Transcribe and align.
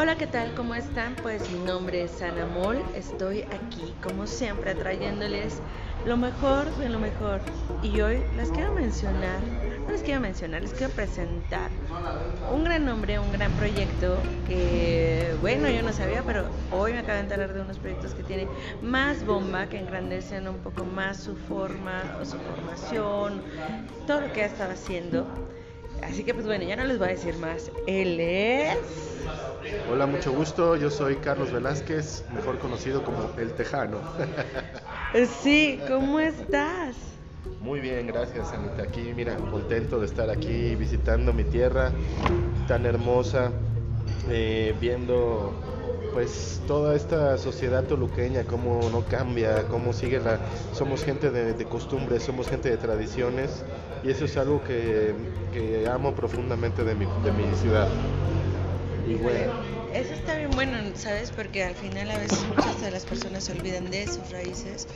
Hola, 0.00 0.16
¿qué 0.16 0.28
tal? 0.28 0.54
¿Cómo 0.54 0.76
están? 0.76 1.16
Pues 1.16 1.50
mi 1.50 1.58
nombre 1.58 2.04
es 2.04 2.22
Ana 2.22 2.46
Mol. 2.46 2.80
Estoy 2.94 3.42
aquí, 3.42 3.92
como 4.00 4.28
siempre, 4.28 4.72
trayéndoles 4.76 5.58
lo 6.06 6.16
mejor 6.16 6.72
de 6.76 6.88
lo 6.88 7.00
mejor. 7.00 7.40
Y 7.82 8.00
hoy 8.00 8.22
les 8.36 8.48
quiero 8.52 8.72
mencionar, 8.72 9.40
no 9.84 9.90
les 9.90 10.02
quiero 10.04 10.20
mencionar, 10.20 10.62
les 10.62 10.72
quiero 10.72 10.92
presentar 10.92 11.68
un 12.54 12.62
gran 12.62 12.84
nombre, 12.84 13.18
un 13.18 13.32
gran 13.32 13.50
proyecto 13.54 14.18
que, 14.46 15.34
bueno, 15.40 15.68
yo 15.68 15.82
no 15.82 15.92
sabía, 15.92 16.22
pero 16.22 16.44
hoy 16.70 16.92
me 16.92 17.00
acabo 17.00 17.14
de 17.14 17.22
enterar 17.24 17.52
de 17.52 17.60
unos 17.60 17.80
proyectos 17.80 18.14
que 18.14 18.22
tienen 18.22 18.48
más 18.80 19.26
bomba, 19.26 19.66
que 19.66 19.80
engrandecen 19.80 20.46
un 20.46 20.58
poco 20.58 20.84
más 20.84 21.16
su 21.16 21.34
forma 21.34 22.04
o 22.22 22.24
su 22.24 22.38
formación, 22.38 23.42
todo 24.06 24.20
lo 24.20 24.32
que 24.32 24.44
ha 24.44 24.46
estado 24.46 24.70
haciendo. 24.70 25.26
Así 26.04 26.22
que 26.22 26.34
pues 26.34 26.46
bueno, 26.46 26.62
ya 26.62 26.76
no 26.76 26.84
les 26.84 26.98
voy 26.98 27.08
a 27.08 27.10
decir 27.10 27.36
más. 27.38 27.72
Él 27.88 28.20
es... 28.20 28.78
Hola, 29.90 30.06
mucho 30.06 30.32
gusto. 30.32 30.76
Yo 30.76 30.90
soy 30.90 31.16
Carlos 31.16 31.52
Velázquez, 31.52 32.24
mejor 32.34 32.58
conocido 32.58 33.02
como 33.02 33.30
El 33.38 33.52
Tejano. 33.52 33.98
sí, 35.42 35.80
¿cómo 35.88 36.20
estás? 36.20 36.96
Muy 37.60 37.80
bien, 37.80 38.06
gracias 38.06 38.52
Anita. 38.52 38.82
Aquí, 38.82 39.12
mira, 39.14 39.36
contento 39.36 39.98
de 39.98 40.06
estar 40.06 40.30
aquí 40.30 40.74
visitando 40.76 41.32
mi 41.32 41.44
tierra 41.44 41.90
tan 42.66 42.86
hermosa, 42.86 43.50
eh, 44.30 44.74
viendo 44.80 45.52
pues 46.12 46.60
toda 46.66 46.94
esta 46.94 47.36
sociedad 47.38 47.84
toluqueña, 47.84 48.44
cómo 48.44 48.88
no 48.90 49.04
cambia, 49.04 49.64
cómo 49.68 49.92
sigue 49.92 50.20
la... 50.20 50.38
Somos 50.72 51.04
gente 51.04 51.30
de, 51.30 51.54
de 51.54 51.64
costumbres, 51.64 52.22
somos 52.22 52.48
gente 52.48 52.70
de 52.70 52.76
tradiciones 52.76 53.64
y 54.02 54.10
eso 54.10 54.24
es 54.24 54.36
algo 54.36 54.62
que, 54.62 55.14
que 55.52 55.86
amo 55.88 56.14
profundamente 56.14 56.84
de 56.84 56.94
mi, 56.94 57.06
de 57.24 57.32
mi 57.32 57.54
ciudad. 57.54 57.88
Eso 59.94 60.12
está 60.12 60.36
bien 60.36 60.50
bueno, 60.50 60.76
¿sabes? 60.94 61.30
Porque 61.30 61.64
al 61.64 61.74
final 61.74 62.10
a 62.10 62.18
veces 62.18 62.44
muchas 62.46 62.80
de 62.80 62.90
las 62.90 63.04
personas 63.06 63.44
se 63.44 63.52
olvidan 63.52 63.90
de 63.90 64.06
sus 64.06 64.30
raíces 64.30 64.86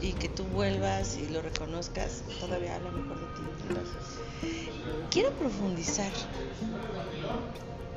y 0.00 0.12
que 0.14 0.28
tú 0.28 0.44
vuelvas 0.44 1.16
y 1.16 1.28
lo 1.28 1.42
reconozcas, 1.42 2.24
todavía 2.40 2.74
habla 2.74 2.90
mejor 2.90 3.18
de 3.20 3.26
ti. 3.36 3.42
Quiero 5.10 5.30
profundizar. 5.34 6.10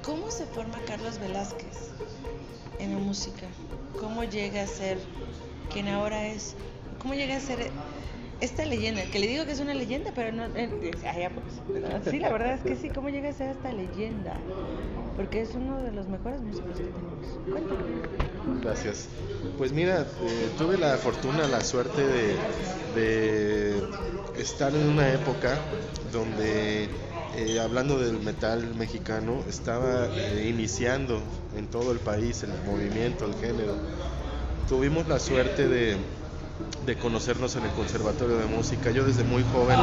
¿Cómo 0.04 0.30
se 0.30 0.46
forma 0.46 0.80
Carlos 0.86 1.18
Velázquez 1.20 1.90
en 2.80 2.94
la 2.94 3.00
música? 3.00 3.48
¿Cómo 4.00 4.24
llega 4.24 4.62
a 4.62 4.68
ser 4.68 5.00
quien 5.74 5.88
ahora 5.88 6.28
es? 6.28 6.54
¿Cómo 7.00 7.16
llega 7.16 7.38
a 7.38 7.40
ser 7.40 7.72
esta 8.42 8.66
leyenda? 8.66 9.04
Que 9.12 9.20
le 9.20 9.28
digo 9.28 9.46
que 9.46 9.52
es 9.52 9.60
una 9.60 9.74
leyenda, 9.74 10.12
pero 10.16 10.32
no... 10.32 10.46
Eh, 10.56 10.70
pues, 10.70 12.06
sí, 12.10 12.20
la 12.20 12.32
verdad 12.32 12.54
es 12.54 12.62
que 12.62 12.76
sí. 12.76 12.90
¿Cómo 12.90 13.10
llega 13.10 13.30
a 13.30 13.34
ser 13.34 13.50
esta 13.50 13.72
leyenda? 13.72 14.36
Porque 15.16 15.42
es 15.42 15.56
uno 15.56 15.82
de 15.82 15.92
los 15.92 16.08
mejores 16.08 16.42
músicos 16.42 16.78
que 16.78 16.84
tenemos. 16.84 17.40
Cuéntame. 17.50 18.62
Gracias. 18.62 19.08
Pues 19.58 19.72
mira, 19.72 20.02
eh, 20.02 20.50
tuve 20.58 20.78
la 20.78 20.98
fortuna, 20.98 21.48
la 21.48 21.62
suerte 21.62 22.02
de, 22.06 22.36
de 22.96 23.84
estar 24.38 24.74
en 24.76 24.90
una 24.90 25.12
época 25.14 25.58
donde 26.12 26.90
eh, 27.38 27.60
hablando 27.60 28.00
del 28.00 28.22
metal 28.22 28.76
mexicano, 28.76 29.44
estaba 29.50 30.08
eh, 30.08 30.48
iniciando 30.48 31.22
en 31.58 31.68
todo 31.68 31.92
el 31.92 32.00
país 32.00 32.44
el 32.44 32.54
movimiento, 32.66 33.26
el 33.26 33.36
género. 33.36 33.76
Tuvimos 34.70 35.08
la 35.10 35.20
suerte 35.20 35.68
de, 35.68 35.98
de 36.86 36.98
conocernos 36.98 37.56
en 37.56 37.66
el 37.66 37.72
Conservatorio 37.72 38.38
de 38.38 38.46
Música. 38.46 38.92
Yo 38.92 39.04
desde 39.04 39.24
muy 39.24 39.44
joven 39.44 39.80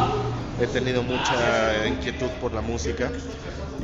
he 0.61 0.67
tenido 0.67 1.03
mucha 1.03 1.87
inquietud 1.87 2.31
por 2.41 2.53
la 2.53 2.61
música 2.61 3.11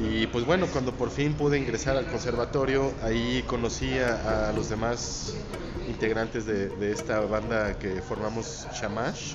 y 0.01 0.27
pues 0.29 0.45
bueno, 0.45 0.67
cuando 0.73 0.93
por 0.93 1.11
fin 1.11 1.35
pude 1.35 1.59
ingresar 1.59 1.97
al 1.97 2.07
conservatorio, 2.07 2.93
ahí 3.03 3.43
conocí 3.47 3.99
a, 3.99 4.53
los 4.55 4.69
demás 4.69 5.35
integrantes 5.89 6.47
de, 6.47 6.69
de, 6.69 6.93
esta 6.93 7.21
banda 7.21 7.79
que 7.79 8.01
formamos 8.01 8.67
Shamash. 8.73 9.35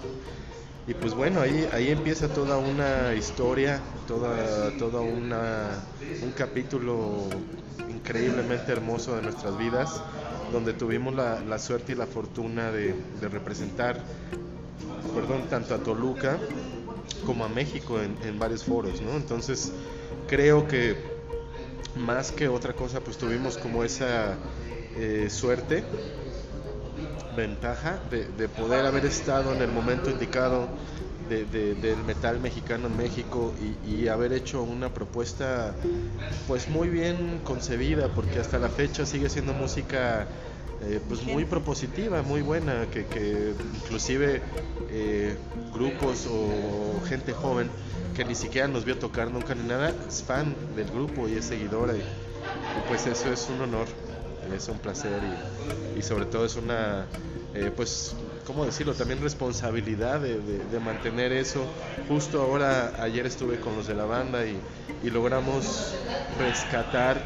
Y 0.85 0.94
pues 0.94 1.13
bueno, 1.13 1.39
ahí, 1.39 1.67
ahí 1.71 1.89
empieza 1.89 2.27
toda 2.27 2.57
una 2.57 3.13
historia, 3.13 3.81
toda, 4.05 4.71
toda 4.77 4.99
una, 4.99 5.69
un 6.21 6.31
capítulo 6.31 7.29
increíblemente 7.89 8.73
hermoso 8.73 9.16
de 9.16 9.22
nuestras 9.22 9.57
vidas, 9.57 10.01
donde 10.51 10.73
tuvimos 10.73 11.16
la, 11.16 11.39
la 11.39 11.57
suerte 11.57 11.93
y 11.93 11.95
la 11.95 12.05
fortuna 12.05 12.69
de, 12.72 12.93
de, 13.22 13.29
representar, 13.29 14.03
perdón, 15.16 15.43
tanto 15.49 15.73
a 15.73 15.77
Toluca 15.77 16.38
como 17.25 17.45
a 17.45 17.49
México 17.49 18.01
en, 18.01 18.17
en 18.27 18.38
varios 18.38 18.66
foros, 18.66 19.01
¿no? 19.01 19.16
Entonces 19.16 19.72
creo 20.27 20.67
que 20.67 20.97
más 21.95 22.33
que 22.33 22.49
otra 22.49 22.73
cosa, 22.73 22.99
pues 22.99 23.17
tuvimos 23.17 23.57
como 23.57 23.85
esa 23.85 24.35
eh, 24.97 25.29
suerte 25.29 25.85
ventaja 27.35 27.99
de, 28.09 28.25
de, 28.25 28.47
poder 28.47 28.85
haber 28.85 29.05
estado 29.05 29.53
en 29.53 29.61
el 29.61 29.71
momento 29.71 30.09
indicado 30.09 30.67
de, 31.29 31.45
de, 31.45 31.75
del 31.75 32.03
metal 32.03 32.39
mexicano 32.39 32.88
en 32.88 32.97
México 32.97 33.53
y, 33.85 33.95
y, 33.95 34.07
haber 34.07 34.33
hecho 34.33 34.61
una 34.63 34.94
propuesta 34.94 35.73
pues 36.47 36.69
muy 36.69 36.89
bien 36.89 37.41
concebida 37.43 38.09
porque 38.09 38.39
hasta 38.39 38.59
la 38.59 38.69
fecha 38.69 39.05
sigue 39.05 39.29
siendo 39.29 39.53
música 39.53 40.27
eh, 40.81 40.99
pues 41.07 41.23
muy 41.23 41.45
propositiva, 41.45 42.22
muy 42.23 42.41
buena, 42.41 42.88
que, 42.91 43.05
que 43.05 43.53
inclusive 43.83 44.41
eh, 44.89 45.38
grupos 45.73 46.27
o 46.29 47.01
gente 47.07 47.31
joven 47.31 47.69
que 48.16 48.25
ni 48.25 48.35
siquiera 48.35 48.67
nos 48.67 48.83
vio 48.83 48.97
tocar 48.97 49.31
nunca 49.31 49.55
ni 49.55 49.63
nada, 49.67 49.93
es 50.07 50.22
fan 50.23 50.53
del 50.75 50.89
grupo 50.91 51.27
y 51.29 51.35
es 51.35 51.45
seguidora 51.45 51.93
y, 51.93 51.99
y 51.99 52.88
pues 52.88 53.07
eso 53.07 53.31
es 53.31 53.49
un 53.49 53.61
honor 53.61 53.88
es 54.51 54.67
un 54.67 54.77
placer 54.79 55.11
y, 55.95 55.99
y 55.99 56.01
sobre 56.01 56.25
todo 56.25 56.45
es 56.45 56.55
una, 56.55 57.05
eh, 57.53 57.71
pues, 57.75 58.15
¿cómo 58.45 58.65
decirlo? 58.65 58.93
También 58.93 59.21
responsabilidad 59.21 60.19
de, 60.19 60.39
de, 60.39 60.79
mantener 60.79 61.31
eso. 61.31 61.65
Justo 62.07 62.41
ahora, 62.41 62.93
ayer 63.01 63.25
estuve 63.25 63.59
con 63.59 63.75
los 63.75 63.87
de 63.87 63.93
la 63.93 64.05
banda 64.05 64.45
y, 64.45 64.57
y 65.03 65.09
logramos 65.09 65.93
rescatar 66.39 67.17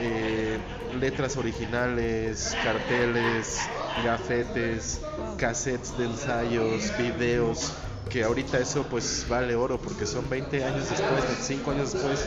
eh, 0.00 0.58
letras 1.00 1.36
originales, 1.36 2.56
carteles, 2.62 3.60
gafetes, 4.04 5.00
cassettes 5.38 5.96
de 5.98 6.04
ensayos, 6.04 6.92
videos 6.98 7.72
que 8.10 8.22
ahorita 8.24 8.58
eso 8.58 8.84
pues 8.84 9.26
vale 9.28 9.54
oro 9.54 9.78
porque 9.78 10.06
son 10.06 10.28
20 10.28 10.64
años 10.64 10.88
después, 10.90 11.24
25 11.26 11.70
años 11.70 11.92
después 11.92 12.26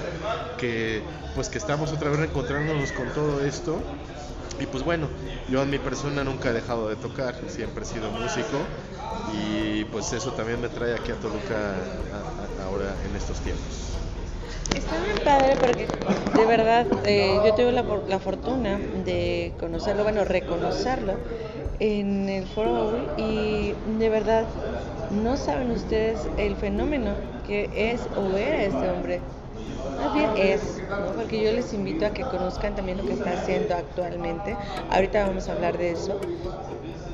que 0.57 1.01
pues 1.35 1.49
que 1.49 1.57
estamos 1.57 1.91
otra 1.91 2.09
vez 2.09 2.19
reencontrándonos 2.19 2.91
con 2.91 3.07
todo 3.13 3.43
esto 3.45 3.79
y 4.59 4.65
pues 4.65 4.83
bueno, 4.83 5.07
yo 5.49 5.61
en 5.61 5.69
mi 5.69 5.77
persona 5.77 6.23
nunca 6.23 6.49
he 6.49 6.53
dejado 6.53 6.89
de 6.89 6.95
tocar, 6.95 7.35
siempre 7.47 7.83
he 7.83 7.85
sido 7.85 8.09
músico 8.11 8.57
y 9.31 9.85
pues 9.85 10.11
eso 10.13 10.31
también 10.31 10.59
me 10.61 10.69
trae 10.69 10.95
aquí 10.95 11.11
a 11.11 11.15
Toluca 11.15 11.75
ahora 12.65 12.95
en 13.07 13.15
estos 13.15 13.39
tiempos. 13.41 13.93
Está 14.73 14.99
bien 15.03 15.17
padre 15.23 15.55
porque 15.59 15.87
de 16.39 16.45
verdad 16.45 16.87
eh, 17.05 17.39
yo 17.45 17.53
tuve 17.53 17.71
la, 17.71 17.83
la, 18.07 18.19
fortuna 18.19 18.77
de 19.05 19.53
conocerlo, 19.59 20.03
bueno, 20.03 20.25
reconocerlo 20.25 21.13
en 21.79 22.29
el 22.29 22.45
foro 22.45 22.97
y 23.17 23.73
de 23.99 24.09
verdad 24.09 24.45
no 25.23 25.37
saben 25.37 25.71
ustedes 25.71 26.19
el 26.37 26.55
fenómeno 26.55 27.11
que 27.45 27.69
es 27.73 28.01
o 28.17 28.35
era 28.35 28.63
este 28.63 28.89
hombre 28.89 29.21
más 29.97 30.13
bien 30.13 30.29
es, 30.37 30.61
porque 31.15 31.43
yo 31.43 31.51
les 31.51 31.73
invito 31.73 32.05
a 32.05 32.11
que 32.11 32.21
conozcan 32.21 32.75
también 32.75 32.99
lo 32.99 33.05
que 33.05 33.13
está 33.13 33.31
haciendo 33.31 33.75
actualmente. 33.75 34.55
Ahorita 34.91 35.27
vamos 35.27 35.49
a 35.49 35.53
hablar 35.53 35.77
de 35.77 35.91
eso. 35.91 36.19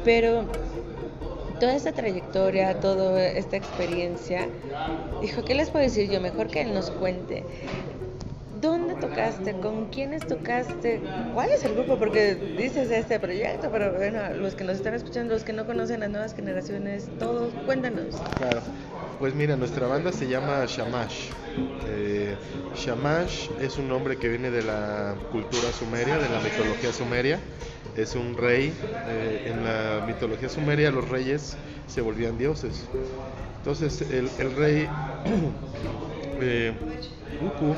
Pero 0.03 0.45
toda 1.59 1.75
esta 1.75 1.93
trayectoria, 1.93 2.79
toda 2.81 3.25
esta 3.25 3.55
experiencia, 3.55 4.49
dijo, 5.21 5.43
¿qué 5.45 5.55
les 5.55 5.69
puedo 5.69 5.83
decir 5.83 6.09
yo? 6.09 6.19
Mejor 6.19 6.47
que 6.47 6.61
él 6.61 6.73
nos 6.73 6.91
cuente. 6.91 7.43
¿Dónde 8.63 8.95
tocaste? 8.95 9.59
¿Con 9.59 9.87
quiénes 9.87 10.25
tocaste? 10.25 11.01
¿Cuál 11.33 11.49
es 11.49 11.65
el 11.65 11.73
grupo? 11.73 11.97
Porque 11.97 12.35
dices 12.57 12.89
este 12.91 13.19
proyecto, 13.19 13.69
pero 13.69 13.91
bueno, 13.91 14.21
los 14.37 14.55
que 14.55 14.63
nos 14.63 14.77
están 14.77 14.93
escuchando, 14.93 15.33
los 15.33 15.43
que 15.43 15.51
no 15.51 15.65
conocen 15.65 15.99
las 15.99 16.09
nuevas 16.09 16.33
generaciones, 16.33 17.09
todos, 17.19 17.53
cuéntanos. 17.65 18.15
Claro. 18.37 18.61
Pues 19.19 19.35
mira, 19.35 19.57
nuestra 19.57 19.87
banda 19.87 20.13
se 20.13 20.29
llama 20.29 20.63
Shamash. 20.65 21.31
Eh, 21.89 22.37
Shamash 22.77 23.49
es 23.59 23.77
un 23.77 23.89
nombre 23.89 24.15
que 24.15 24.29
viene 24.29 24.49
de 24.49 24.63
la 24.63 25.15
cultura 25.33 25.69
sumeria, 25.73 26.17
de 26.17 26.29
la 26.29 26.39
mitología 26.39 26.93
sumeria. 26.93 27.39
Es 27.97 28.15
un 28.15 28.37
rey. 28.37 28.73
Eh, 29.09 29.51
en 29.51 29.65
la 29.65 30.05
mitología 30.07 30.47
sumeria 30.47 30.89
los 30.89 31.09
reyes 31.09 31.57
se 31.87 31.99
volvían 31.99 32.37
dioses. 32.37 32.85
Entonces 33.57 34.01
el, 34.09 34.29
el 34.39 34.55
rey 34.55 34.87
eh, 36.41 36.71
Uku 37.41 37.75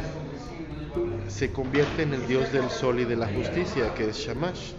se 1.27 1.51
convierte 1.51 2.03
en 2.03 2.13
el 2.13 2.27
dios 2.27 2.51
del 2.51 2.69
sol 2.69 2.99
y 2.99 3.05
de 3.05 3.15
la 3.15 3.27
justicia, 3.27 3.93
que 3.93 4.09
es 4.09 4.17
Shamash. 4.17 4.71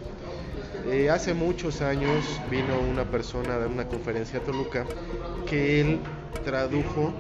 Eh, 0.88 1.10
hace 1.10 1.34
muchos 1.34 1.82
años 1.82 2.40
vino 2.50 2.78
una 2.78 3.04
persona 3.04 3.54
a 3.54 3.58
dar 3.58 3.68
una 3.68 3.88
conferencia 3.88 4.38
a 4.38 4.42
Toluca 4.42 4.86
que 5.46 5.80
él 5.80 5.98
tradujo 6.44 7.12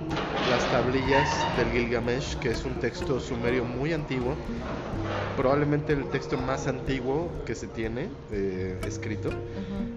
las 0.48 0.70
tablillas 0.70 1.46
del 1.56 1.70
Gilgamesh, 1.72 2.36
que 2.36 2.50
es 2.50 2.64
un 2.64 2.74
texto 2.74 3.18
sumerio 3.18 3.64
muy 3.64 3.92
antiguo, 3.92 4.34
probablemente 5.36 5.92
el 5.92 6.08
texto 6.10 6.38
más 6.38 6.68
antiguo 6.68 7.28
que 7.44 7.54
se 7.54 7.66
tiene 7.66 8.08
eh, 8.30 8.78
escrito, 8.86 9.30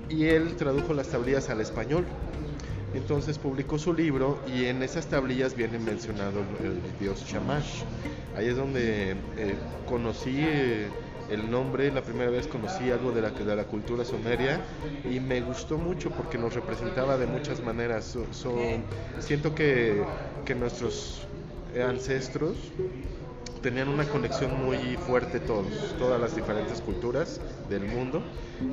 y 0.10 0.26
él 0.26 0.56
tradujo 0.56 0.94
las 0.94 1.10
tablillas 1.10 1.50
al 1.50 1.62
español. 1.62 2.06
Entonces 2.96 3.38
publicó 3.38 3.78
su 3.78 3.94
libro 3.94 4.40
y 4.48 4.66
en 4.66 4.82
esas 4.82 5.06
tablillas 5.06 5.56
viene 5.56 5.78
mencionado 5.78 6.40
el, 6.64 6.80
dios 7.00 7.24
Shamash. 7.24 7.84
Ahí 8.40 8.48
es 8.48 8.56
donde 8.56 9.18
eh, 9.36 9.56
conocí 9.86 10.34
eh, 10.40 10.88
el 11.30 11.52
nombre, 11.52 11.92
la 11.92 12.02
primera 12.02 12.32
vez 12.32 12.48
conocí 12.48 12.90
algo 12.90 13.12
de 13.12 13.22
la, 13.22 13.32
de 13.32 13.54
la 13.54 13.66
cultura 13.66 14.06
sumeria 14.06 14.62
y 15.04 15.20
me 15.20 15.42
gustó 15.42 15.78
mucho 15.78 16.10
porque 16.10 16.38
nos 16.38 16.54
representaba 16.54 17.18
de 17.18 17.28
muchas 17.28 17.62
maneras. 17.62 18.18
siento 19.20 19.54
que, 19.54 20.02
que 20.46 20.56
nuestros 20.56 21.28
ancestros 21.86 22.56
tenían 23.62 23.90
una 23.90 24.06
conexión 24.06 24.52
muy 24.64 24.96
fuerte 24.96 25.42
todos, 25.42 25.68
todas 25.98 26.22
las 26.22 26.34
diferentes 26.34 26.80
culturas 26.80 27.42
del 27.70 27.84
mundo, 27.84 28.22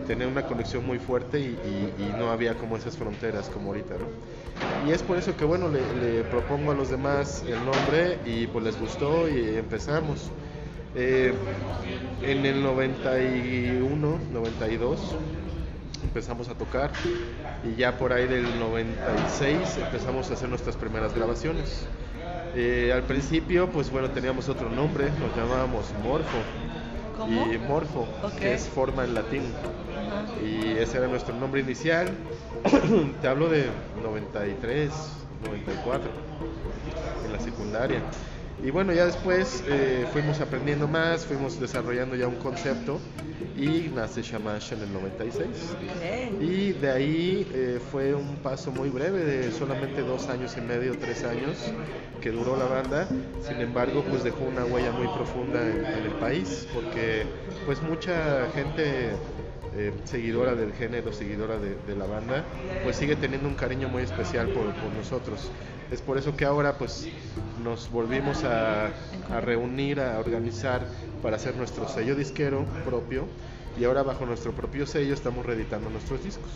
tenían 0.06 0.30
una 0.30 0.46
conexión 0.46 0.86
muy 0.86 0.98
fuerte 0.98 1.40
y, 1.40 1.56
no 2.18 2.30
había 2.30 2.54
como 2.54 2.76
esas 2.76 2.96
fronteras 2.96 3.48
como 3.50 3.68
ahorita, 3.68 3.94
¿no? 3.94 4.88
Y 4.88 4.92
es 4.92 5.02
por 5.02 5.18
eso 5.18 5.36
que 5.36 5.44
bueno, 5.44 5.68
le, 5.68 6.22
propongo 6.24 6.72
a 6.72 6.74
los 6.74 6.88
demás 6.88 7.44
el 7.46 7.62
nombre 7.64 8.18
y 8.24 8.46
pues 8.46 8.64
les 8.64 8.80
gustó 8.80 9.28
y 9.28 9.56
empezamos. 9.56 10.30
Eh, 10.94 11.34
en 12.22 12.46
el 12.46 12.62
91, 12.62 14.18
92 14.32 14.98
empezamos 16.02 16.48
a 16.48 16.54
tocar 16.54 16.90
y 17.64 17.76
ya 17.76 17.98
por 17.98 18.12
ahí 18.12 18.26
del 18.26 18.58
96 18.58 19.78
empezamos 19.84 20.30
a 20.30 20.34
hacer 20.34 20.48
nuestras 20.48 20.76
primeras 20.76 21.14
grabaciones. 21.14 21.86
Eh, 22.54 22.90
al 22.94 23.02
principio, 23.02 23.68
pues 23.68 23.90
bueno, 23.90 24.08
teníamos 24.10 24.48
otro 24.48 24.70
nombre, 24.70 25.10
nos 25.20 25.36
llamábamos 25.36 25.92
Morfo. 26.02 26.38
Y 27.24 27.58
Morfo, 27.58 28.06
que 28.38 28.54
es 28.54 28.68
forma 28.68 29.04
en 29.04 29.14
latín. 29.14 29.42
Y 30.44 30.78
ese 30.78 30.98
era 30.98 31.08
nuestro 31.08 31.34
nombre 31.34 31.60
inicial. 31.60 32.08
Te 33.22 33.28
hablo 33.28 33.48
de 33.48 33.66
93, 34.02 34.90
94, 35.44 36.10
en 37.24 37.32
la 37.32 37.40
secundaria. 37.40 38.00
Y 38.64 38.70
bueno, 38.70 38.92
ya 38.92 39.04
después 39.04 39.62
eh, 39.68 40.06
fuimos 40.12 40.40
aprendiendo 40.40 40.88
más, 40.88 41.26
fuimos 41.26 41.60
desarrollando 41.60 42.16
ya 42.16 42.26
un 42.26 42.36
concepto 42.36 42.98
y 43.54 43.90
nace 43.94 44.22
Shamash 44.22 44.72
en 44.72 44.80
el 44.80 44.92
96. 44.94 45.46
Y 46.40 46.72
de 46.72 46.90
ahí 46.90 47.46
eh, 47.52 47.78
fue 47.90 48.14
un 48.14 48.36
paso 48.36 48.72
muy 48.72 48.88
breve 48.88 49.24
de 49.24 49.52
solamente 49.52 50.00
dos 50.00 50.28
años 50.28 50.56
y 50.56 50.62
medio, 50.62 50.96
tres 50.98 51.22
años 51.24 51.70
que 52.22 52.30
duró 52.30 52.56
la 52.56 52.64
banda. 52.64 53.06
Sin 53.46 53.60
embargo, 53.60 54.02
pues 54.08 54.24
dejó 54.24 54.44
una 54.44 54.64
huella 54.64 54.90
muy 54.90 55.08
profunda 55.08 55.60
en, 55.60 56.06
el 56.06 56.12
país 56.12 56.66
porque 56.72 57.24
pues 57.66 57.82
mucha 57.82 58.48
gente 58.54 59.10
eh, 59.76 59.92
seguidora 60.04 60.54
del 60.54 60.72
género, 60.72 61.12
seguidora 61.12 61.56
de, 61.58 61.94
la 61.94 62.06
banda, 62.06 62.44
pues 62.84 62.96
sigue 62.96 63.16
teniendo 63.16 63.48
un 63.48 63.54
cariño 63.54 63.88
muy 63.88 64.02
especial 64.02 64.48
por, 64.48 64.64
por 64.74 64.92
nosotros. 64.94 65.50
Es 65.90 66.02
por 66.02 66.18
eso 66.18 66.36
que 66.36 66.44
ahora 66.44 66.76
pues 66.78 67.08
nos 67.62 67.90
volvimos 67.90 68.44
a, 68.44 68.90
reunir, 69.40 70.00
a 70.00 70.18
organizar 70.18 70.90
para 71.22 71.36
hacer 71.36 71.56
nuestro 71.56 71.86
sello 71.86 72.14
disquero 72.16 72.66
propio 72.84 73.28
y 73.78 73.84
ahora 73.84 74.02
bajo 74.02 74.26
nuestro 74.26 74.52
propio 74.52 74.86
sello 74.86 75.14
estamos 75.14 75.44
reeditando 75.44 75.90
nuestros 75.90 76.22
discos. 76.24 76.50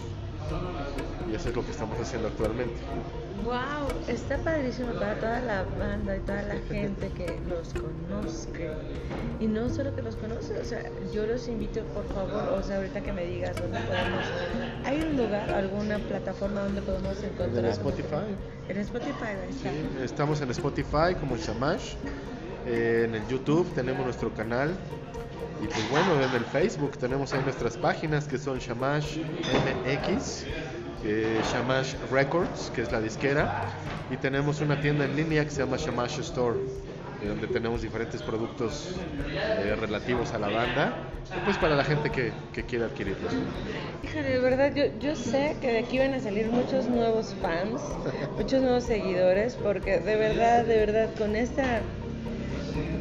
Y 1.30 1.34
eso 1.34 1.50
es 1.50 1.54
lo 1.56 1.64
que 1.64 1.70
estamos 1.70 1.98
haciendo 2.00 2.28
actualmente. 2.28 2.74
Wow, 3.44 3.88
está 4.08 4.36
padrísimo 4.38 4.92
para 4.94 5.14
toda 5.14 5.40
la 5.40 5.64
banda 5.78 6.16
y 6.16 6.20
toda 6.20 6.42
la 6.42 6.54
gente 6.68 7.08
que 7.08 7.38
los 7.48 7.72
conozca. 7.72 8.78
Y 9.38 9.46
no 9.46 9.68
solo 9.68 9.94
que 9.94 10.02
los 10.02 10.16
conoce, 10.16 10.58
o 10.58 10.64
sea, 10.64 10.82
yo 11.12 11.26
los 11.26 11.48
invito, 11.48 11.82
por 11.94 12.06
favor, 12.08 12.58
o 12.58 12.62
sea, 12.62 12.76
ahorita 12.76 13.00
que 13.00 13.12
me 13.12 13.24
digas 13.24 13.56
dónde 13.56 13.78
podemos. 13.80 14.24
¿Hay 14.84 15.00
un 15.02 15.16
lugar, 15.16 15.50
alguna 15.50 15.98
plataforma 15.98 16.62
donde 16.62 16.82
podemos 16.82 17.22
encontrar? 17.22 17.64
En 17.64 17.70
Spotify. 17.70 18.36
En 18.68 18.78
Spotify, 18.78 19.52
Sí, 19.62 20.02
estamos 20.02 20.40
en 20.40 20.50
Spotify 20.50 21.14
como 21.18 21.36
Shamash. 21.36 21.94
Eh, 22.66 23.06
en 23.08 23.14
el 23.14 23.26
YouTube 23.28 23.72
tenemos 23.74 24.04
nuestro 24.04 24.32
canal. 24.34 24.74
Y 25.60 25.68
pues 25.68 25.86
bueno, 25.88 26.22
en 26.22 26.34
el 26.34 26.46
Facebook 26.46 26.96
tenemos 26.98 27.34
ahí 27.34 27.42
nuestras 27.42 27.76
páginas 27.76 28.26
que 28.26 28.38
son 28.38 28.58
Shamash 28.58 29.18
MX 29.44 30.48
eh, 31.02 31.42
Shamash 31.44 31.96
Records, 32.10 32.70
que 32.70 32.80
es 32.82 32.90
la 32.92 33.00
disquera, 33.00 33.54
y 34.08 34.16
tenemos 34.16 34.60
una 34.60 34.80
tienda 34.80 35.04
en 35.04 35.16
línea 35.16 35.44
que 35.44 35.50
se 35.50 35.62
llama 35.62 35.76
Shamash 35.76 36.18
Store, 36.20 36.60
eh, 37.18 37.26
donde 37.28 37.48
tenemos 37.48 37.82
diferentes 37.82 38.22
productos 38.22 39.08
eh, 39.56 39.76
relativos 39.76 40.32
a 40.32 40.38
la 40.38 40.48
banda, 40.48 41.06
pues 41.44 41.58
para 41.58 41.76
la 41.76 41.84
gente 41.84 42.10
que, 42.10 42.48
que 42.52 42.64
quiere 42.66 42.84
adquirirlos. 42.86 43.32
Híjole, 44.02 44.30
de 44.30 44.38
verdad, 44.40 44.74
yo, 44.74 44.84
yo 44.98 45.14
sé 45.14 45.58
que 45.60 45.72
de 45.72 45.78
aquí 45.78 45.98
van 45.98 46.14
a 46.14 46.20
salir 46.20 46.50
muchos 46.50 46.88
nuevos 46.88 47.34
fans, 47.34 47.98
muchos 48.36 48.62
nuevos 48.62 48.84
seguidores, 48.84 49.56
porque 49.56 50.00
de 50.00 50.16
verdad, 50.16 50.64
de 50.64 50.76
verdad, 50.78 51.14
con 51.16 51.36
esta 51.36 51.82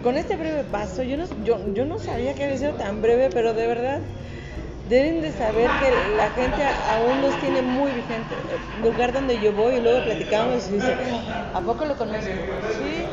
con 0.04 0.18
este 0.18 0.36
breve 0.36 0.64
paso, 0.64 1.04
yo 1.04 1.18
no, 1.18 1.26
yo, 1.44 1.58
yo 1.74 1.86
no 1.86 2.00
sabía 2.00 2.34
que 2.34 2.46
había 2.46 2.58
sido 2.58 2.74
tan 2.74 3.02
breve, 3.02 3.30
pero 3.34 3.54
de 3.54 3.68
verdad 3.68 4.00
deben 4.90 5.22
de 5.22 5.32
saber 5.32 5.70
que 5.80 6.16
la 6.18 6.30
gente 6.32 6.64
aún 6.90 7.22
los 7.22 7.40
tiene 7.40 7.62
muy 7.62 7.92
vigente. 7.92 8.36
El 8.78 8.90
lugar 8.90 9.14
donde 9.14 9.40
yo 9.40 9.54
voy 9.54 9.76
y 9.76 9.82
luego 9.82 10.04
platicamos 10.04 10.68
¿a 11.54 11.62
poco 11.62 11.86
lo 11.86 11.96
conocen? 11.96 12.40
Sí, 12.78 13.06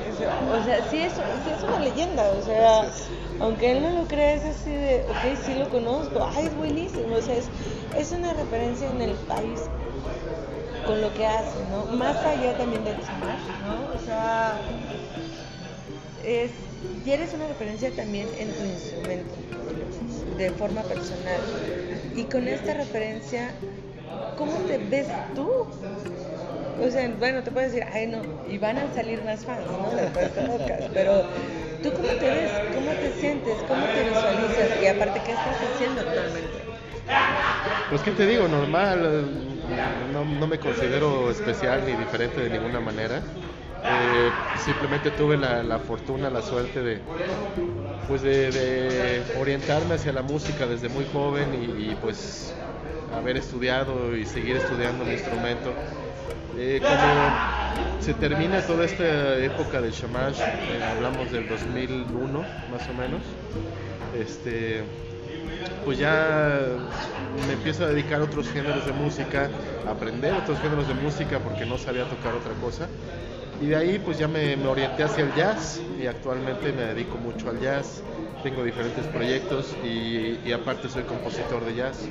o 0.50 0.64
sea, 0.64 0.78
sí 0.90 1.00
es, 1.00 1.12
es 1.12 1.62
una 1.62 1.80
leyenda, 1.80 2.30
o 2.30 2.42
sea, 2.42 2.84
aunque 3.40 3.72
él 3.72 3.82
no 3.82 3.90
lo 3.90 4.08
cree, 4.08 4.34
es 4.34 4.44
así 4.44 4.70
de, 4.70 5.04
ok, 5.10 5.38
sí 5.44 5.54
lo 5.54 5.68
conozco, 5.68 6.26
ay, 6.34 6.46
es 6.46 6.56
buenísimo, 6.56 7.14
o 7.14 7.20
sea, 7.20 7.36
es, 7.36 7.48
es 7.98 8.12
una 8.12 8.32
referencia 8.32 8.88
en 8.88 9.02
el 9.02 9.12
país 9.12 9.60
con 10.86 11.00
lo 11.02 11.12
que 11.12 11.26
hace, 11.26 11.58
¿no? 11.70 11.96
Más 11.96 12.16
allá 12.24 12.56
también 12.56 12.84
del 12.84 12.96
smash, 12.96 13.46
¿no? 13.66 14.00
O 14.00 14.06
sea, 14.06 14.58
es, 16.24 16.50
y 17.04 17.10
eres 17.10 17.32
una 17.34 17.46
referencia 17.46 17.90
también 17.90 18.28
en 18.38 18.52
tu 18.52 18.64
instrumento 18.64 19.34
de 20.36 20.50
forma 20.50 20.82
personal. 20.82 21.40
Y 22.14 22.24
con 22.24 22.48
esta 22.48 22.74
referencia, 22.74 23.50
¿cómo 24.36 24.52
te 24.66 24.78
ves 24.78 25.06
tú? 25.34 25.48
O 26.78 26.90
sea, 26.90 27.08
bueno, 27.18 27.42
te 27.42 27.50
puedes 27.50 27.72
decir, 27.72 27.88
ay 27.92 28.06
no, 28.06 28.22
y 28.50 28.58
van 28.58 28.76
a 28.76 28.92
salir 28.92 29.22
más 29.22 29.44
fans, 29.44 29.64
¿no? 29.66 29.88
Pero 30.92 31.24
¿tú 31.82 31.92
cómo 31.92 32.08
te 32.08 32.30
ves? 32.30 32.50
¿Cómo 32.74 32.90
te 32.92 33.12
sientes? 33.18 33.54
¿Cómo 33.66 33.86
te 33.86 34.02
visualizas? 34.02 34.82
Y 34.82 34.86
aparte, 34.86 35.20
¿qué 35.24 35.32
estás 35.32 35.56
haciendo 35.74 36.00
actualmente? 36.02 36.58
Pues, 37.88 38.02
¿qué 38.02 38.10
te 38.10 38.26
digo? 38.26 38.48
Normal, 38.48 39.24
no, 40.12 40.24
no 40.24 40.46
me 40.46 40.58
considero 40.58 41.30
especial 41.30 41.82
ni 41.86 41.92
diferente 41.94 42.40
de 42.40 42.50
ninguna 42.50 42.80
manera. 42.80 43.22
Eh, 43.84 44.30
simplemente 44.64 45.10
tuve 45.10 45.36
la, 45.36 45.78
fortuna, 45.78 46.30
la 46.30 46.42
suerte 46.42 46.82
de, 46.82 47.00
pues 48.08 48.22
de, 48.22 49.22
orientarme 49.40 49.94
hacia 49.94 50.12
la 50.12 50.22
música 50.22 50.66
desde 50.66 50.88
muy 50.88 51.04
joven 51.12 51.46
y, 51.78 51.94
pues 51.96 52.52
haber 53.16 53.36
estudiado 53.36 54.16
y 54.16 54.26
seguir 54.26 54.56
estudiando 54.56 55.04
mi 55.04 55.12
instrumento. 55.12 55.72
Eh, 56.58 56.80
como 56.80 58.00
se 58.00 58.14
termina 58.14 58.60
toda 58.62 58.84
esta 58.84 59.38
época 59.38 59.80
del 59.80 59.92
shamash, 59.92 60.40
eh, 60.40 60.82
hablamos 60.82 61.30
del 61.30 61.46
2001 61.48 62.40
más 62.70 62.88
o 62.88 62.94
menos, 62.94 63.20
este, 64.18 64.82
pues 65.84 65.98
ya 65.98 66.60
me 67.46 67.52
empiezo 67.52 67.84
a 67.84 67.88
dedicar 67.88 68.20
a 68.20 68.24
otros 68.24 68.48
géneros 68.48 68.86
de 68.86 68.92
música, 68.92 69.50
a 69.86 69.90
aprender 69.90 70.34
otros 70.34 70.58
géneros 70.60 70.88
de 70.88 70.94
música 70.94 71.38
porque 71.40 71.66
no 71.66 71.78
sabía 71.78 72.08
tocar 72.08 72.34
otra 72.34 72.54
cosa 72.54 72.88
y 73.60 73.66
de 73.66 73.76
ahí 73.76 74.00
pues 74.04 74.18
ya 74.18 74.28
me, 74.28 74.54
orienté 74.66 75.04
hacia 75.04 75.24
el 75.24 75.34
jazz 75.34 75.80
y 76.00 76.06
actualmente 76.06 76.72
me 76.72 76.82
dedico 76.82 77.16
mucho 77.18 77.48
al 77.50 77.60
jazz. 77.60 78.02
Tengo 78.42 78.62
diferentes 78.62 79.04
proyectos 79.06 79.74
y, 79.84 80.52
aparte 80.52 80.88
soy 80.88 81.02
compositor 81.04 81.64
de 81.64 81.74
jazz. 81.74 82.06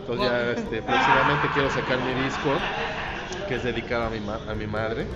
Entonces 0.00 0.26
ya 0.26 0.50
este, 0.50 0.82
próximamente 0.82 1.48
quiero 1.54 1.70
sacar 1.70 1.98
mi 1.98 2.24
disco 2.24 2.50
que 3.48 3.56
es 3.56 3.64
dedicado 3.64 4.04
a 4.04 4.10
mi, 4.10 4.18
a 4.18 4.54
mi 4.54 4.66
madre, 4.66 5.06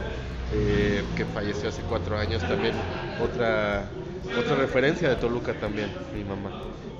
eh, 0.53 1.03
que 1.17 1.25
falleció 1.27 1.69
hace 1.69 1.83
cuatro 1.83 2.19
años 2.19 2.43
también. 2.43 2.75
Otra, 3.23 3.85
otra 4.39 4.57
referencia 4.57 5.09
de 5.09 5.17
Toluca 5.17 5.55
también, 5.55 5.91
mi 6.15 6.25
mamá. 6.25 6.51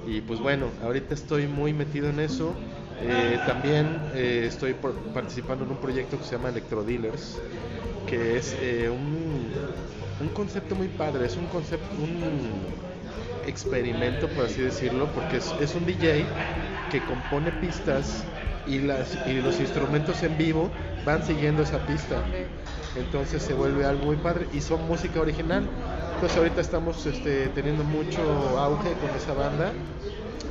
Y 0.07 0.21
pues 0.21 0.41
bueno, 0.41 0.71
ahorita 0.83 1.15
estoy 1.15 1.47
muy 1.47 1.73
metido 1.73 2.09
en 2.09 2.21
eso. 2.21 2.55
Eh, 3.01 3.39
también 3.47 4.01
eh, 4.15 4.45
estoy 4.49 4.75
participando 5.15 5.65
en 5.65 5.71
un 5.71 5.77
proyecto 5.77 6.19
que 6.19 6.25
se 6.25 6.33
llama 6.33 6.49
Electro 6.49 6.83
Dealers, 6.83 7.39
que 8.09 8.37
es 8.37 8.57
eh, 8.61 8.89
un, 8.91 9.53
un, 10.21 10.29
concepto 10.29 10.75
muy 10.75 10.89
padre, 10.89 11.27
es 11.27 11.37
un 11.37 11.47
concepto, 11.47 11.87
un 12.03 12.19
experimento, 13.47 14.29
por 14.29 14.47
así 14.47 14.63
decirlo, 14.63 15.07
porque 15.15 15.39
es, 15.39 15.55
es 15.61 15.75
un 15.75 15.85
DJ 15.87 16.25
que 16.91 17.01
compone 17.05 17.53
pistas 17.53 18.25
y, 18.67 18.79
las, 18.79 19.17
y 19.27 19.41
los 19.41 19.61
instrumentos 19.61 20.23
en 20.23 20.37
vivo 20.37 20.71
van 21.05 21.25
siguiendo 21.25 21.63
esa 21.63 21.79
pista. 21.87 22.23
entonces 22.97 23.43
se 23.43 23.55
vuelve 23.55 23.85
algo 23.85 24.07
muy 24.07 24.17
padre 24.17 24.47
y 24.53 24.61
son 24.61 24.87
música 24.87 25.21
original. 25.21 25.65
Entonces 26.15 26.37
ahorita 26.37 26.61
estamos 26.61 27.07
este, 27.07 27.49
teniendo 27.49 27.85
mucho 27.85 28.21
auge 28.59 28.93
con 28.95 29.11
esa 29.17 29.35
banda, 29.35 29.73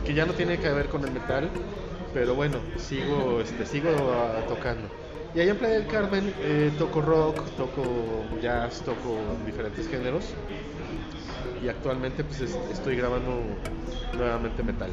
que 0.05 0.13
ya 0.13 0.25
no 0.25 0.33
tiene 0.33 0.57
que 0.57 0.69
ver 0.69 0.87
con 0.87 1.03
el 1.03 1.11
metal, 1.11 1.49
pero 2.13 2.35
bueno, 2.35 2.59
sigo, 2.77 3.41
este, 3.41 3.65
sigo 3.65 3.89
ah, 3.89 4.45
tocando. 4.47 4.87
Y 5.37 5.39
ahí 5.39 5.49
en 5.49 5.57
Playa 5.57 5.75
del 5.75 5.85
Carmen 5.85 6.33
eh, 6.41 6.71
toco 6.79 6.99
rock, 6.99 7.39
toco 7.57 7.83
jazz, 8.41 8.81
toco 8.81 9.19
diferentes 9.45 9.87
géneros. 9.87 10.23
Y 11.63 11.67
actualmente 11.69 12.23
pues 12.23 12.41
es- 12.41 12.57
estoy 12.71 12.95
grabando 12.95 13.43
nuevamente 14.17 14.63
metal. 14.63 14.89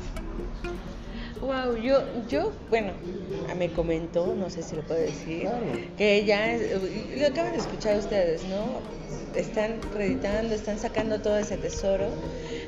Wow, 1.44 1.76
yo, 1.76 2.02
yo, 2.28 2.52
bueno, 2.70 2.92
me 3.58 3.68
comentó, 3.70 4.34
no 4.34 4.48
sé 4.48 4.62
si 4.62 4.76
lo 4.76 4.82
puedo 4.82 5.00
decir, 5.00 5.42
Claro. 5.42 5.60
que 5.98 6.24
ya, 6.24 6.54
es- 6.54 6.70
lo 7.20 7.26
acaban 7.26 7.52
de 7.52 7.58
escuchar 7.58 7.98
ustedes, 7.98 8.44
¿no? 8.44 8.64
Están 9.34 9.80
reeditando, 9.92 10.54
están 10.54 10.78
sacando 10.78 11.20
todo 11.20 11.36
ese 11.38 11.56
tesoro. 11.58 12.06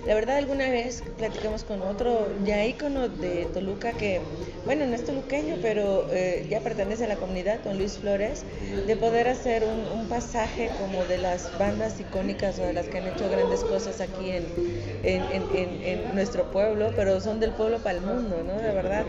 La 0.07 0.15
verdad, 0.15 0.37
alguna 0.37 0.69
vez 0.69 1.03
platicamos 1.17 1.65
con 1.65 1.81
otro 1.83 2.29
ya 2.45 2.65
ícono 2.67 3.09
de 3.09 3.47
Toluca 3.47 3.93
que, 3.95 4.21
bueno, 4.67 4.85
no 4.87 4.95
es 4.95 5.05
toluqueño, 5.05 5.57
pero 5.63 6.07
eh, 6.13 6.45
ya 6.51 6.61
pertenece 6.61 7.05
a 7.05 7.09
la 7.09 7.17
comunidad, 7.17 7.63
con 7.63 7.79
Luis 7.79 7.99
Flores, 7.99 8.45
de 8.87 8.97
poder 8.97 9.29
hacer 9.29 9.65
un, 9.65 9.87
un 9.99 10.07
pasaje 10.09 10.71
como 10.77 11.05
de 11.07 11.19
las 11.19 11.57
bandas 11.57 11.99
icónicas 12.01 12.59
o 12.59 12.65
de 12.65 12.73
las 12.75 12.89
que 12.89 12.99
han 12.99 13.07
hecho 13.07 13.29
grandes 13.31 13.65
cosas 13.65 14.01
aquí 14.01 14.31
en- 14.31 14.45
en- 15.05 15.81
en 15.85 16.15
nuestro 16.15 16.51
pueblo, 16.51 16.93
pero 16.97 17.21
son 17.21 17.39
del 17.39 17.53
pueblo 17.53 17.79
para 17.79 17.99
el 17.99 18.05
mundo, 18.05 18.43
¿no? 18.45 18.61
De 18.67 18.73
verdad. 18.73 19.07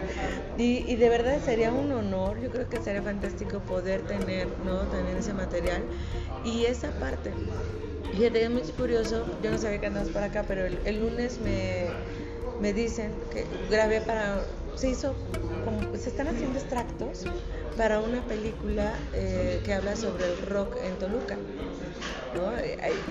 Y, 0.58 0.92
y 0.92 0.96
de 0.96 1.10
verdad 1.10 1.40
sería 1.44 1.72
un 1.72 1.92
honor, 1.92 2.40
yo 2.40 2.50
creo 2.50 2.68
que 2.70 2.82
sería 2.82 3.02
fantástico 3.02 3.60
poder 3.60 4.02
tener, 4.02 4.48
¿no? 4.66 4.80
Tener 4.88 5.18
ese 5.18 5.34
material 5.34 5.84
y 6.44 6.66
esa 6.66 6.92
parte. 6.92 7.32
Fíjate, 8.12 8.44
es 8.44 8.50
muy 8.50 8.62
curioso, 8.62 9.26
yo 9.42 9.52
no 9.52 9.58
sabía 9.58 9.80
que 9.80 9.88
andabas 9.88 10.10
por 10.10 10.24
acá, 10.24 10.46
pero 10.48 10.66
el, 10.66 11.00
lunes 11.00 11.40
me, 11.40 11.88
me 12.60 12.74
dicen 12.74 13.12
que 13.32 13.46
grabé 13.70 14.02
para, 14.02 14.42
se 14.76 14.90
hizo, 14.90 15.14
como, 15.66 15.82
se 15.98 16.10
están 16.10 16.28
haciendo 16.28 16.58
extractos 16.58 17.26
para 17.76 18.00
una 18.00 18.22
película 18.24 18.94
eh, 19.14 19.60
que 19.64 19.74
habla 19.74 19.96
sobre 19.96 20.26
el 20.26 20.38
rock 20.48 20.78
en 20.84 20.98
Toluca. 20.98 21.38
¿No? 22.32 22.50
Hay, 22.50 23.06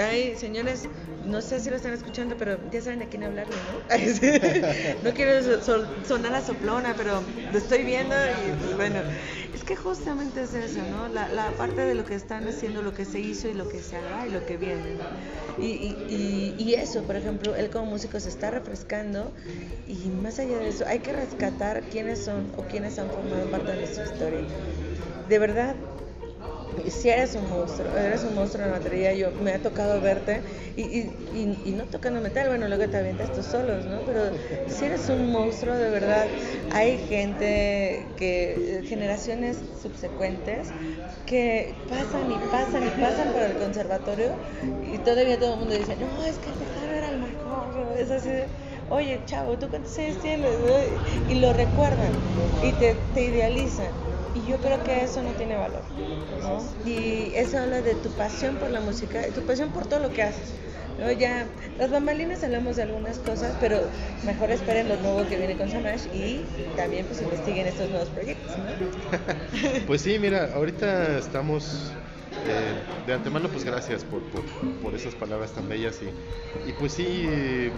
hay, 0.00 0.36
señores, 0.36 0.88
no 1.20 1.42
sé 1.42 1.60
si 1.60 1.70
lo 1.70 1.76
están 1.76 1.92
escuchando, 1.92 2.36
pero 2.36 2.58
ya 2.70 2.80
saben 2.82 3.02
a 3.02 3.06
quién 3.08 3.22
hablarle, 3.24 3.62
¿no? 3.62 3.82
no 5.02 5.12
quiero 5.14 5.42
so- 5.42 5.62
so- 5.62 6.04
sonar 6.04 6.34
a 6.34 6.42
soplona, 6.42 6.94
pero 6.96 7.26
lo 7.50 7.58
estoy 7.58 7.84
viendo 7.84 8.14
y 8.30 8.52
pues, 8.52 8.74
bueno, 8.76 9.04
es 9.52 9.64
que 9.64 9.76
justamente 9.76 10.42
es 10.42 10.54
eso, 10.54 10.84
¿no? 10.86 11.08
La, 11.08 11.56
parte 11.56 11.82
de 11.82 11.94
lo 11.94 12.04
que 12.04 12.14
están 12.14 12.46
haciendo, 12.48 12.82
lo 12.82 12.94
que 12.94 13.04
se 13.04 13.20
hizo 13.20 13.48
y 13.48 13.54
lo 13.54 13.68
que 13.68 13.82
se 13.82 13.96
hará 13.96 14.26
y 14.26 14.30
lo 14.30 14.44
que 14.44 14.56
viene. 14.56 15.00
Y, 15.56 16.74
eso, 16.74 17.04
por 17.06 17.16
ejemplo, 17.16 17.54
él 17.56 17.70
como 17.70 17.86
músico 17.86 18.20
se 18.20 18.28
está 18.28 18.50
refrescando 18.50 19.34
y 19.86 20.10
más 20.10 20.38
allá 20.38 20.58
de 20.58 20.68
eso, 20.68 20.84
hay 20.86 21.00
que 21.00 21.12
rescatar 21.12 21.88
quiénes 21.88 22.22
son 22.22 22.52
o 22.56 22.66
quiénes 22.68 22.98
han 22.98 23.10
formado 23.10 23.48
parte 23.50 23.72
de 23.72 23.78
nuestra 23.78 24.02
historia. 24.04 24.48
De 25.24 25.38
verdad, 25.38 25.76
si 26.86 27.08
eres 27.10 27.34
un 27.34 27.48
monstruo, 27.48 27.88
eres 27.96 28.24
un 28.24 28.34
monstruo 28.34 28.64
en 28.64 28.70
la 28.70 28.78
batería, 28.78 29.12
yo 29.14 29.30
me 29.42 29.52
ha 29.52 29.58
tocado 29.62 30.00
verte 30.00 30.40
y, 30.76 31.72
no 31.72 31.84
tocando 31.84 32.20
metal, 32.20 32.48
bueno, 32.48 32.68
luego 32.68 32.88
te 32.88 32.96
avientas 32.96 33.32
tus 33.32 33.46
solos, 33.46 33.84
¿no? 33.86 34.00
Pero 34.06 34.20
si 34.68 34.84
eres 34.84 35.08
un 35.08 35.30
monstruo, 35.32 35.74
de 35.74 35.90
verdad, 35.90 36.26
hay 36.70 36.98
gente 36.98 38.06
que, 38.16 38.84
generaciones 38.88 39.56
subsecuentes, 39.82 40.68
que 41.26 41.74
pasan 41.88 42.32
y 42.32 42.38
pasan 42.50 42.86
y 42.86 42.90
pasan 43.00 43.32
por 43.32 43.42
el 43.42 43.52
conservatorio 43.58 44.32
y 44.90 44.98
todavía 44.98 45.38
todo 45.38 45.54
el 45.54 45.58
mundo 45.60 45.74
dice, 45.74 45.96
no, 45.96 46.24
es 46.24 46.38
que 46.38 46.50
el 46.50 46.56
tejano 46.56 46.92
era 46.94 47.10
el 47.10 47.18
mejor, 47.20 47.96
es 47.98 48.10
así 48.10 48.30
de, 48.30 48.46
oye, 48.88 49.20
chavo, 49.26 49.58
¿tú 49.58 49.68
cuántos 49.68 49.98
años 49.98 50.18
tienes? 50.22 50.56
Y 51.28 51.34
lo 51.34 51.52
recuerdan 51.52 52.12
y 52.62 52.72
te 52.72 53.22
idealizan. 53.22 54.07
Y 54.32 54.44
yo 54.46 54.60
creo 54.60 54.82
que 54.82 55.02
eso 55.02 55.22
no 55.22 55.34
tiene 55.36 55.56
valor, 55.56 55.86
¿no? 56.34 56.78
Y 56.82 57.34
eso 57.34 57.58
habla 57.58 57.82
de 57.82 57.96
tu 57.96 58.14
pasión 58.14 58.58
por 58.58 58.70
la 58.70 58.80
música, 58.80 59.32
tu 59.32 59.44
pasión 59.44 59.72
por 59.72 59.86
todo 59.86 60.00
lo 60.00 60.12
que 60.12 60.22
haces. 60.22 60.56
¿no? 60.96 61.10
Ya, 61.12 61.54
las 61.76 61.90
bambalinas 61.90 62.42
hablamos 62.42 62.76
de 62.76 62.82
algunas 62.82 63.20
cosas, 63.20 63.56
pero 63.58 63.92
mejor 64.20 64.50
esperen 64.50 64.88
lo 64.88 64.96
nuevo 64.96 65.26
que 65.26 65.36
viene 65.38 65.56
con 65.56 65.70
Samash 65.70 66.06
y 66.12 66.52
también 66.74 67.06
pues 67.06 67.20
investiguen 67.20 67.66
estos 67.66 67.90
nuevos 67.90 68.10
proyectos, 68.10 68.56
¿no? 68.58 68.66
Pues 69.86 70.02
sí, 70.02 70.18
mira, 70.18 70.52
ahorita 70.54 71.18
estamos 71.18 71.98
eh, 72.42 72.84
de 73.00 73.12
antemano, 73.14 73.50
pues 73.50 73.64
gracias 73.64 74.04
por, 74.04 74.28
por, 74.30 74.52
por 74.78 74.94
esas 74.94 75.14
palabras 75.14 75.52
tan 75.54 75.68
bellas 75.68 76.00
y, 76.02 76.14
y 76.62 76.72
pues 76.74 76.92
sí, 76.94 77.70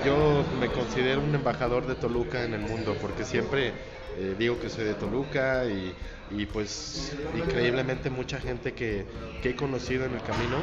yo 0.00 0.48
me 0.52 0.72
considero 0.72 1.22
un 1.22 1.34
embajador 1.34 1.86
de 1.86 1.96
Toluca 1.96 2.44
en 2.44 2.54
el 2.54 2.62
mundo 2.62 2.98
porque 2.98 3.24
siempre 3.24 3.82
eh, 4.18 4.34
digo 4.38 4.58
que 4.58 4.68
soy 4.70 4.84
de 4.84 4.94
Toluca 4.94 5.64
y, 5.66 5.94
y 6.30 6.46
pues 6.46 7.12
increíblemente 7.36 8.10
mucha 8.10 8.38
gente 8.38 8.72
que, 8.72 9.04
que 9.42 9.50
he 9.50 9.56
conocido 9.56 10.04
en 10.04 10.14
el 10.14 10.22
camino 10.22 10.58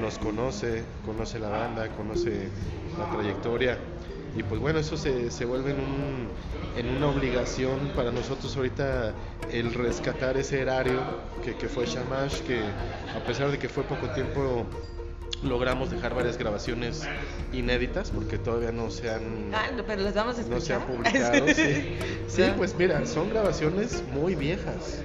nos 0.00 0.18
conoce, 0.18 0.82
conoce 1.04 1.38
la 1.38 1.48
banda, 1.48 1.88
conoce 1.90 2.48
la 2.98 3.10
trayectoria. 3.10 3.78
Y 4.36 4.42
pues 4.42 4.60
bueno, 4.60 4.80
eso 4.80 4.96
se, 4.96 5.30
se 5.30 5.44
vuelve 5.44 5.70
en, 5.70 5.78
un, 5.78 6.28
en 6.76 6.96
una 6.96 7.08
obligación 7.08 7.78
para 7.94 8.10
nosotros 8.10 8.56
ahorita 8.56 9.14
el 9.52 9.72
rescatar 9.72 10.36
ese 10.36 10.60
erario 10.60 11.00
que, 11.44 11.54
que 11.54 11.68
fue 11.68 11.86
Shamash, 11.86 12.40
que 12.40 12.60
a 13.16 13.20
pesar 13.24 13.50
de 13.52 13.58
que 13.58 13.68
fue 13.68 13.84
poco 13.84 14.08
tiempo 14.10 14.66
logramos 15.44 15.90
dejar 15.90 16.14
varias 16.14 16.38
grabaciones 16.38 17.06
inéditas 17.52 18.10
porque 18.10 18.38
todavía 18.38 18.72
no 18.72 18.90
se 18.90 19.10
han 19.10 19.50
Ah, 19.52 19.66
no, 19.76 19.84
pero 19.84 20.02
los 20.02 20.14
vamos 20.14 20.38
a 20.38 20.42
no 20.42 20.60
se 20.60 20.74
han 20.74 20.82
publicado. 20.82 21.46
sí. 21.54 21.96
Pues 22.56 22.74
mira, 22.76 23.04
son 23.06 23.30
grabaciones 23.30 24.02
muy 24.12 24.34
viejas, 24.34 25.00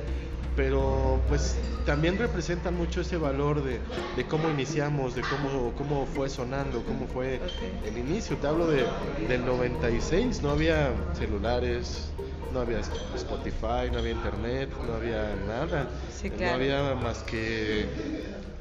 pero 0.55 1.21
pues 1.27 1.55
también 1.85 2.17
representan 2.17 2.75
mucho 2.75 3.01
ese 3.01 3.17
valor 3.17 3.63
de, 3.63 3.79
de 4.15 4.25
cómo 4.27 4.49
iniciamos, 4.49 5.15
de 5.15 5.21
cómo, 5.21 5.73
cómo 5.77 6.05
fue 6.05 6.29
sonando, 6.29 6.83
cómo 6.83 7.07
fue 7.07 7.39
el 7.85 7.97
inicio. 7.97 8.35
Te 8.37 8.47
hablo 8.47 8.67
de, 8.67 8.85
del 9.27 9.45
96, 9.45 10.41
no 10.41 10.49
había 10.51 10.91
celulares, 11.17 12.09
no 12.53 12.61
había 12.61 12.79
Spotify, 13.15 13.91
no 13.91 13.99
había 13.99 14.11
internet, 14.11 14.69
no 14.87 14.93
había 14.95 15.35
nada. 15.47 15.87
Sí, 16.11 16.29
No 16.31 16.37
claro. 16.37 16.55
había 16.55 16.95
más 16.95 17.19
que 17.23 17.85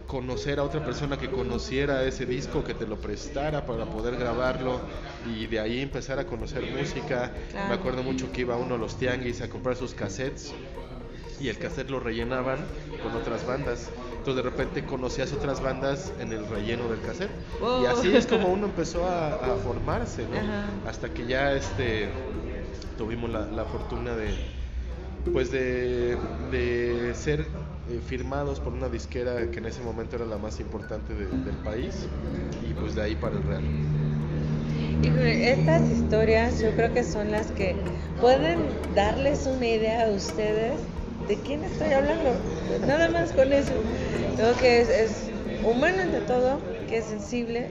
conocer 0.09 0.59
a 0.59 0.65
otra 0.65 0.83
persona 0.85 1.19
que 1.19 1.31
conociera 1.31 2.03
ese 2.03 2.25
disco, 2.27 2.65
que 2.65 2.75
te 2.75 2.87
lo 2.87 2.97
prestara 2.97 3.67
para 3.67 3.85
poder 3.85 4.17
grabarlo 4.17 4.81
y 5.27 5.47
de 5.47 5.61
ahí 5.61 5.81
empezar 5.81 6.19
a 6.19 6.27
conocer 6.27 6.65
música. 6.77 7.33
Claro. 7.51 7.69
Me 7.69 7.75
acuerdo 7.75 8.03
mucho 8.03 8.33
que 8.33 8.41
iba 8.41 8.57
uno 8.57 8.75
a 8.75 8.79
los 8.79 8.99
tianguis 8.99 9.43
a 9.43 9.49
comprar 9.51 9.77
sus 9.77 9.93
cassettes 9.93 10.53
y 11.39 11.49
el 11.49 11.59
cassette 11.59 11.91
lo 11.91 12.01
rellenaban 12.01 12.59
con 13.03 13.15
otras 13.15 13.47
bandas. 13.47 13.91
Entonces 14.17 14.43
de 14.43 14.51
repente 14.51 14.85
conocías 14.85 15.33
otras 15.35 15.61
bandas 15.61 16.11
en 16.19 16.33
el 16.33 16.47
relleno 16.49 16.89
del 16.89 17.01
cassette. 17.03 17.31
Y 17.83 17.87
así 17.87 18.17
es 18.17 18.27
como 18.27 18.49
uno 18.53 18.67
empezó 18.67 19.07
a, 19.07 19.35
a 19.35 19.57
formarse, 19.57 20.27
¿no? 20.27 20.39
Ajá. 20.39 20.71
Hasta 20.89 21.11
que 21.11 21.27
ya 21.27 21.53
este 21.53 22.09
tuvimos 22.97 23.31
la, 23.31 23.47
la 23.47 23.65
fortuna 23.67 24.17
de 24.17 24.35
pues 25.33 25.51
de, 25.51 26.17
de 26.51 27.15
ser 27.15 27.47
eh, 27.89 28.01
firmados 28.01 28.61
por 28.61 28.73
una 28.73 28.89
disquera 28.89 29.51
que 29.51 29.61
en 29.61 29.67
ese 29.67 29.83
momento 29.83 30.17
era 30.17 30.27
la 30.27 30.39
más 30.39 30.61
importante 30.61 31.15
de- 31.15 31.27
del 31.45 31.57
país 31.59 32.09
y 32.61 32.75
pues 32.75 32.95
de 32.95 33.03
ahí 33.03 33.17
para 33.17 33.37
el 33.37 33.45
Real. 33.45 33.65
Estas 35.03 35.91
historias 35.91 36.61
yo 36.61 36.75
creo 36.75 36.93
que 36.93 37.05
son 37.05 37.31
las 37.31 37.51
que 37.53 37.77
pueden 38.21 38.59
darles 38.95 39.47
una 39.47 39.67
idea 39.67 40.07
a 40.07 40.11
ustedes 40.11 40.81
de 41.27 41.37
quién 41.43 41.63
estoy 41.65 41.93
hablando. 41.93 42.31
Nada 42.87 43.09
más 43.09 43.33
con 43.33 43.53
eso. 43.53 43.75
Creo 44.37 44.57
que 44.57 44.81
es, 44.81 44.89
es 44.89 45.31
humano 45.63 46.03
ante 46.03 46.21
todo, 46.21 46.61
que 46.89 46.99
es 46.99 47.07
sensible 47.07 47.69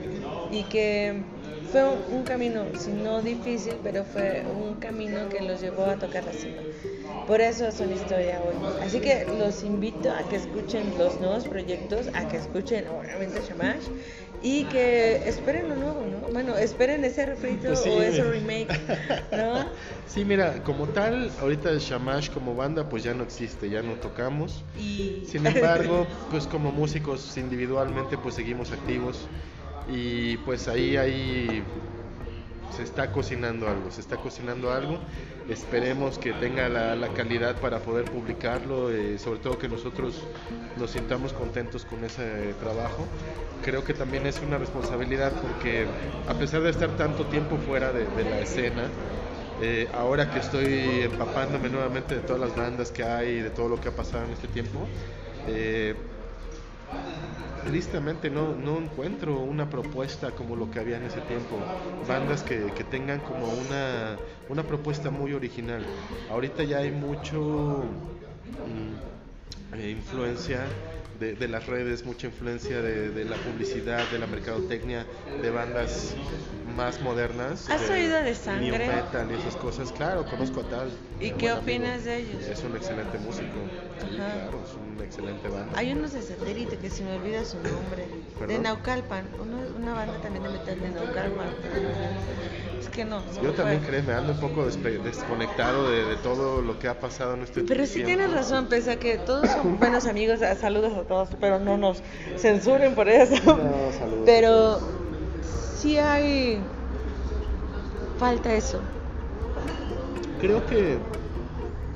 y 0.50 0.64
que 0.64 1.22
fue 1.70 1.84
un, 1.84 1.98
un 2.18 2.24
camino, 2.24 2.64
si 2.74 2.90
no 2.92 3.22
difícil, 3.22 3.74
pero 3.82 4.04
fue 4.04 4.44
un 4.54 4.74
camino 4.76 5.28
que 5.28 5.42
los 5.42 5.60
llevó 5.60 5.84
a 5.84 5.96
tocar 5.98 6.24
la 6.24 6.32
cima. 6.32 6.62
Por 7.28 7.42
eso 7.42 7.70
son 7.70 7.92
historia 7.92 8.40
hoy. 8.40 8.56
Así 8.82 9.00
que 9.00 9.26
los 9.38 9.62
invito 9.62 10.10
a 10.10 10.22
que 10.30 10.36
escuchen 10.36 10.96
los 10.96 11.20
nuevos 11.20 11.44
proyectos, 11.44 12.08
a 12.14 12.26
que 12.26 12.38
escuchen 12.38 12.86
obviamente 12.88 13.42
Shamash 13.46 13.84
y 14.42 14.64
que 14.64 15.20
esperen 15.28 15.68
lo 15.68 15.76
nuevo, 15.76 16.00
¿no? 16.06 16.32
Bueno, 16.32 16.56
esperen 16.56 17.04
ese 17.04 17.26
refrito 17.26 17.68
Pues 17.68 17.80
sí. 17.80 17.90
o 17.90 18.00
ese 18.00 18.24
remake, 18.24 18.68
¿no? 19.36 19.66
Sí, 20.08 20.24
mira, 20.24 20.62
como 20.64 20.86
tal, 20.88 21.30
ahorita 21.38 21.68
el 21.68 21.80
Shamash 21.80 22.30
como 22.30 22.54
banda 22.56 22.88
pues 22.88 23.04
ya 23.04 23.12
no 23.12 23.24
existe, 23.24 23.68
ya 23.68 23.82
no 23.82 23.92
tocamos. 23.96 24.62
Y 24.80 25.12
Sin 25.30 25.46
embargo, 25.46 26.06
pues 26.30 26.46
como 26.46 26.72
músicos 26.72 27.36
individualmente 27.36 28.16
pues 28.16 28.36
seguimos 28.36 28.72
activos 28.72 29.28
y 29.86 30.38
pues 30.38 30.66
ahí 30.66 30.96
hay 30.96 31.62
se 32.74 32.82
está 32.82 33.12
cocinando 33.12 33.68
algo, 33.68 33.90
se 33.90 34.00
está 34.00 34.16
cocinando 34.16 34.72
algo. 34.72 34.98
Esperemos 35.48 36.18
que 36.18 36.32
tenga 36.34 36.68
la, 36.68 37.08
calidad 37.14 37.56
para 37.56 37.80
poder 37.80 38.04
publicarlo, 38.04 38.90
eh, 38.90 39.18
sobre 39.18 39.40
todo 39.40 39.58
que 39.58 39.68
nosotros 39.68 40.22
nos 40.76 40.90
sintamos 40.90 41.32
contentos 41.32 41.84
con 41.84 42.04
ese 42.04 42.54
trabajo. 42.60 43.06
Creo 43.64 43.82
que 43.84 43.94
también 43.94 44.26
es 44.26 44.40
una 44.40 44.58
responsabilidad 44.58 45.32
porque 45.32 45.86
a 46.28 46.34
pesar 46.34 46.62
de 46.62 46.70
estar 46.70 46.90
tanto 46.96 47.26
tiempo 47.26 47.56
fuera 47.56 47.92
de, 47.92 48.04
la 48.24 48.40
escena, 48.40 48.84
eh, 49.60 49.88
ahora 49.94 50.30
que 50.30 50.38
estoy 50.38 51.02
empapándome 51.02 51.68
nuevamente 51.68 52.14
de 52.14 52.20
todas 52.20 52.40
las 52.40 52.54
bandas 52.54 52.92
que 52.92 53.02
hay, 53.02 53.40
de 53.40 53.50
todo 53.50 53.68
lo 53.68 53.80
que 53.80 53.88
ha 53.88 53.96
pasado 53.96 54.24
en 54.24 54.32
este 54.32 54.48
tiempo, 54.48 54.86
eh, 55.48 55.94
tristemente 57.66 58.30
no, 58.30 58.54
no 58.54 58.78
encuentro 58.78 59.38
una 59.40 59.68
propuesta 59.68 60.30
como 60.30 60.56
lo 60.56 60.70
que 60.70 60.80
había 60.80 60.96
en 60.96 61.04
ese 61.04 61.20
tiempo. 61.22 61.58
Bandas 62.08 62.42
que, 62.42 62.72
que 62.76 62.84
tengan 62.84 63.20
como 63.20 63.46
una, 63.46 64.16
una, 64.48 64.62
propuesta 64.62 65.10
muy 65.10 65.34
original. 65.34 65.84
Ahorita 66.30 66.64
ya 66.64 66.78
hay 66.78 66.90
mucho 66.90 67.84
mm, 68.66 69.76
eh, 69.76 69.90
influencia 69.90 70.64
de, 71.18 71.34
de, 71.34 71.48
las 71.48 71.66
redes, 71.66 72.04
mucha 72.04 72.26
influencia 72.26 72.80
de, 72.80 73.10
de, 73.10 73.24
la 73.24 73.36
publicidad, 73.36 74.08
de 74.10 74.18
la 74.18 74.26
mercadotecnia, 74.26 75.06
de 75.42 75.50
bandas 75.50 76.14
más 76.76 77.00
modernas. 77.00 77.68
¿Has 77.68 77.90
oído 77.90 78.22
de 78.22 78.34
Sangre? 78.34 78.86
New 78.86 78.94
metal 78.94 79.28
y 79.30 79.34
esas 79.34 79.56
cosas. 79.56 79.92
Claro, 79.92 80.24
conozco 80.26 80.60
a 80.60 80.68
tal. 80.68 80.90
¿Y 81.20 81.32
qué 81.32 81.52
opinas 81.52 82.04
de 82.04 82.18
ellos? 82.18 82.44
Es 82.44 82.62
un 82.62 82.76
excelente 82.76 83.18
músico. 83.18 83.58
Claro, 84.14 84.62
es 84.64 84.74
una 84.74 85.04
excelente 85.04 85.48
banda. 85.48 85.72
Hay 85.76 85.92
unos 85.92 86.12
de 86.12 86.22
satélite 86.22 86.76
que 86.76 86.90
se 86.90 87.02
me 87.04 87.16
olvida 87.16 87.44
su 87.44 87.56
nombre. 87.56 88.06
De 88.46 88.58
Naucalpan. 88.58 89.26
una 89.76 89.94
banda 89.94 90.20
también 90.20 90.44
de 90.44 90.50
metal 90.50 90.80
de 90.80 90.90
Naucalpan. 90.90 91.48
Es 92.78 92.88
que 92.88 93.04
no. 93.04 93.22
Yo 93.42 93.52
también 93.52 93.80
creo, 93.80 94.02
me 94.02 94.12
ando 94.12 94.32
un 94.32 94.40
poco 94.40 94.66
desconectado 94.66 95.90
de, 95.90 96.16
todo 96.22 96.62
lo 96.62 96.78
que 96.78 96.88
ha 96.88 96.98
pasado 96.98 97.34
en 97.34 97.42
este 97.42 97.62
Pero 97.62 97.86
sí 97.86 98.02
tienes 98.02 98.32
razón, 98.32 98.66
pese 98.68 98.92
a 98.92 98.96
que 98.98 99.18
todos 99.18 99.48
son 99.50 99.78
buenos 99.78 100.06
amigos. 100.06 100.40
Saludos 100.60 100.92
a 100.94 101.02
todos, 101.02 101.30
pero 101.40 101.58
no 101.58 101.76
nos 101.76 102.02
censuren 102.36 102.94
por 102.94 103.08
eso. 103.08 103.34
No, 103.44 103.92
saludos. 103.98 104.22
Pero 104.24 104.80
sí 105.76 105.98
hay 105.98 106.60
falta 108.18 108.54
eso. 108.54 108.80
Creo 110.40 110.64
que, 110.66 110.98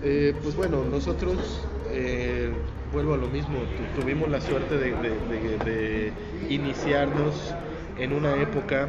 eh, 0.02 0.34
pues 0.42 0.56
bueno, 0.56 0.84
nosotros, 0.84 1.60
eh, 1.90 2.52
vuelvo 2.92 3.14
a 3.14 3.16
lo 3.16 3.28
mismo, 3.28 3.58
tuvimos 3.94 4.28
la 4.28 4.40
suerte 4.40 4.76
de, 4.78 6.12
iniciarnos 6.48 7.54
en 7.98 8.12
una 8.12 8.34
época 8.40 8.88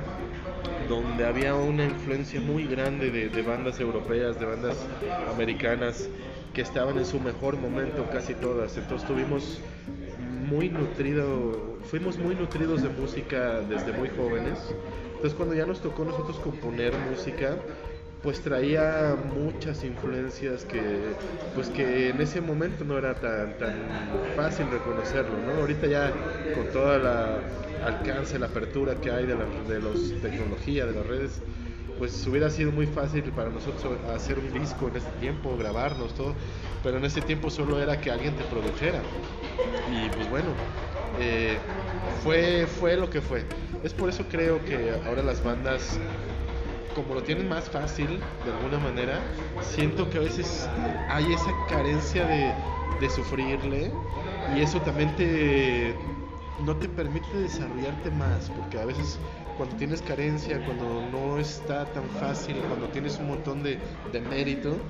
donde 0.87 1.25
había 1.25 1.55
una 1.55 1.85
influencia 1.85 2.39
muy 2.39 2.65
grande 2.65 3.09
de, 3.11 3.41
bandas 3.41 3.79
europeas, 3.79 4.39
de 4.39 4.45
bandas 4.45 4.77
americanas, 5.31 6.09
que 6.53 6.61
estaban 6.61 6.97
en 6.97 7.05
su 7.05 7.19
mejor 7.19 7.57
momento 7.57 8.05
casi 8.11 8.33
todas. 8.35 8.77
Entonces 8.77 9.07
tuvimos 9.07 9.59
muy 10.47 10.69
nutrido, 10.69 11.77
fuimos 11.85 12.17
muy 12.17 12.35
nutridos 12.35 12.83
de 12.83 12.89
música 12.89 13.61
desde 13.61 13.91
muy 13.93 14.09
jóvenes. 14.09 14.59
Entonces 15.15 15.33
cuando 15.33 15.55
ya 15.55 15.65
nos 15.65 15.81
tocó 15.81 16.05
nosotros 16.05 16.37
componer 16.39 16.93
música, 17.09 17.57
pues 18.23 18.41
traía 18.41 19.15
muchas 19.23 19.83
influencias 19.85 20.65
que 20.65 21.17
pues 21.53 21.69
que 21.69 22.09
en 22.09 22.21
ese 22.21 22.41
momento 22.41 22.85
no 22.85 22.97
era 22.97 23.19
tan 23.21 23.57
tan 23.59 24.23
fácil 24.35 24.71
reconocerlo, 24.71 25.41
¿no? 25.41 25.53
Ahorita 25.53 25.87
ya 25.87 26.23
con 26.51 26.71
toda 26.71 26.99
la 26.99 27.43
alcance, 27.81 28.39
la 28.39 28.47
apertura 28.47 29.01
que 29.01 29.11
hay 29.11 29.25
de 29.27 29.35
la 29.35 29.47
de 29.47 29.79
los 29.81 30.19
tecnología, 30.21 30.85
de 30.87 30.93
las 30.93 31.05
redes, 31.07 31.43
pues 31.95 32.25
hubiera 32.27 32.49
sido 32.49 32.71
muy 32.71 32.87
fácil 32.87 33.33
para 33.33 33.51
nosotros 33.51 34.01
hacer 34.09 34.39
un 34.39 34.51
disco 34.53 34.87
en 34.89 34.97
ese 34.97 35.13
tiempo, 35.13 35.57
grabarnos 35.57 36.15
todo, 36.15 36.37
pero 36.81 36.97
en 36.97 37.05
ese 37.05 37.21
tiempo 37.23 37.49
solo 37.51 37.81
era 37.81 38.01
que 38.01 38.11
alguien 38.11 38.35
te 38.37 38.45
produjera. 38.45 39.11
Y 39.85 40.09
pues 40.11 40.27
bueno, 40.27 40.61
eh, 41.15 41.69
fue, 42.07 42.67
fue 42.67 42.97
lo 42.97 43.09
que 43.09 43.21
fue. 43.21 43.53
Es 43.81 43.93
por 43.93 44.09
eso 44.09 44.27
creo 44.29 44.63
que 44.63 44.91
ahora 44.91 45.23
las 45.23 45.41
bandas, 45.43 46.01
como 46.93 47.13
lo 47.15 47.23
tienen 47.23 47.47
más 47.47 47.69
fácil 47.69 48.23
de 48.43 48.51
alguna 48.51 48.79
manera, 48.79 49.29
siento 49.59 50.09
que 50.09 50.17
a 50.17 50.21
veces 50.21 50.71
hay 51.07 51.33
esa 51.33 51.65
carencia 51.65 52.25
de, 52.25 52.55
de 52.99 53.09
sufrirle 53.09 53.99
y 54.45 54.61
eso 54.61 54.81
también 54.81 55.15
te 55.15 55.99
no 56.57 56.77
te 56.77 56.87
permite 56.89 57.37
desarrollarte 57.37 58.11
más, 58.11 58.49
porque 58.51 58.79
a 58.79 58.85
veces 58.85 59.19
cuando 59.55 59.75
tienes 59.75 60.01
carencia, 60.01 60.63
cuando 60.63 61.01
no 61.01 61.39
está 61.39 61.91
tan 61.91 62.09
fácil, 62.11 62.65
cuando 62.65 62.89
tienes 62.91 63.19
un 63.19 63.27
montón 63.27 63.63
de, 63.63 63.81
de 64.05 64.21
mérito, 64.21 64.87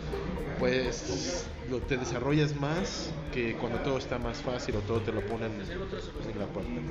pues 0.57 1.51
lo, 1.63 1.83
te 1.85 1.97
desarrollas 1.97 2.55
más 2.55 3.15
que 3.31 3.57
cuando 3.57 3.81
todo 3.81 3.97
está 3.97 4.19
más 4.19 4.41
fácil 4.43 4.75
o 4.77 4.83
todo 4.83 5.03
te 5.03 5.11
lo 5.11 5.25
ponen 5.25 5.69
en 6.19 6.39
la 6.39 6.51
puerta. 6.51 6.81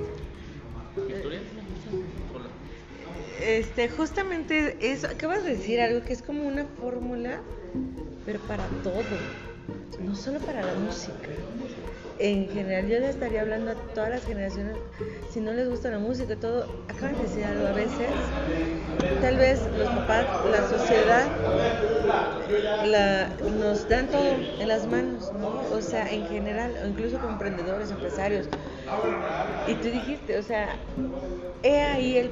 Este, 3.41 3.89
justamente 3.89 4.77
eso, 4.81 5.07
acabas 5.07 5.43
de 5.43 5.55
decir 5.55 5.81
algo 5.81 6.05
que 6.05 6.13
es 6.13 6.21
como 6.21 6.47
una 6.47 6.65
fórmula, 6.65 7.41
pero 8.25 8.39
para 8.39 8.65
todo, 8.83 9.03
no 9.99 10.15
solo 10.15 10.39
para 10.39 10.63
la 10.63 10.73
música 10.75 11.29
en 12.19 12.47
general 12.49 12.87
yo 12.87 12.99
le 12.99 13.09
estaría 13.09 13.41
hablando 13.41 13.71
a 13.71 13.75
todas 13.93 14.09
las 14.09 14.25
generaciones, 14.25 14.77
si 15.31 15.39
no 15.39 15.53
les 15.53 15.67
gusta 15.67 15.89
la 15.89 15.99
música, 15.99 16.35
todo, 16.35 16.67
acaban 16.87 17.15
de 17.15 17.23
decir 17.23 17.43
algo, 17.43 17.67
a 17.67 17.71
veces 17.71 18.09
tal 19.21 19.37
vez 19.37 19.61
los 19.77 19.89
papás, 19.89 20.25
la 20.49 20.67
sociedad, 20.69 21.27
la, 22.85 23.29
nos 23.59 23.89
dan 23.89 24.07
todo 24.07 24.23
en 24.59 24.67
las 24.67 24.87
manos, 24.87 25.31
¿no? 25.33 25.63
O 25.75 25.81
sea, 25.81 26.11
en 26.11 26.27
general, 26.27 26.71
o 26.83 26.87
incluso 26.87 27.17
como 27.17 27.33
emprendedores, 27.33 27.91
empresarios. 27.91 28.47
Y 29.67 29.75
tú 29.75 29.87
dijiste, 29.89 30.37
o 30.37 30.43
sea, 30.43 30.75
he 31.63 31.81
ahí 31.81 32.17
el 32.17 32.31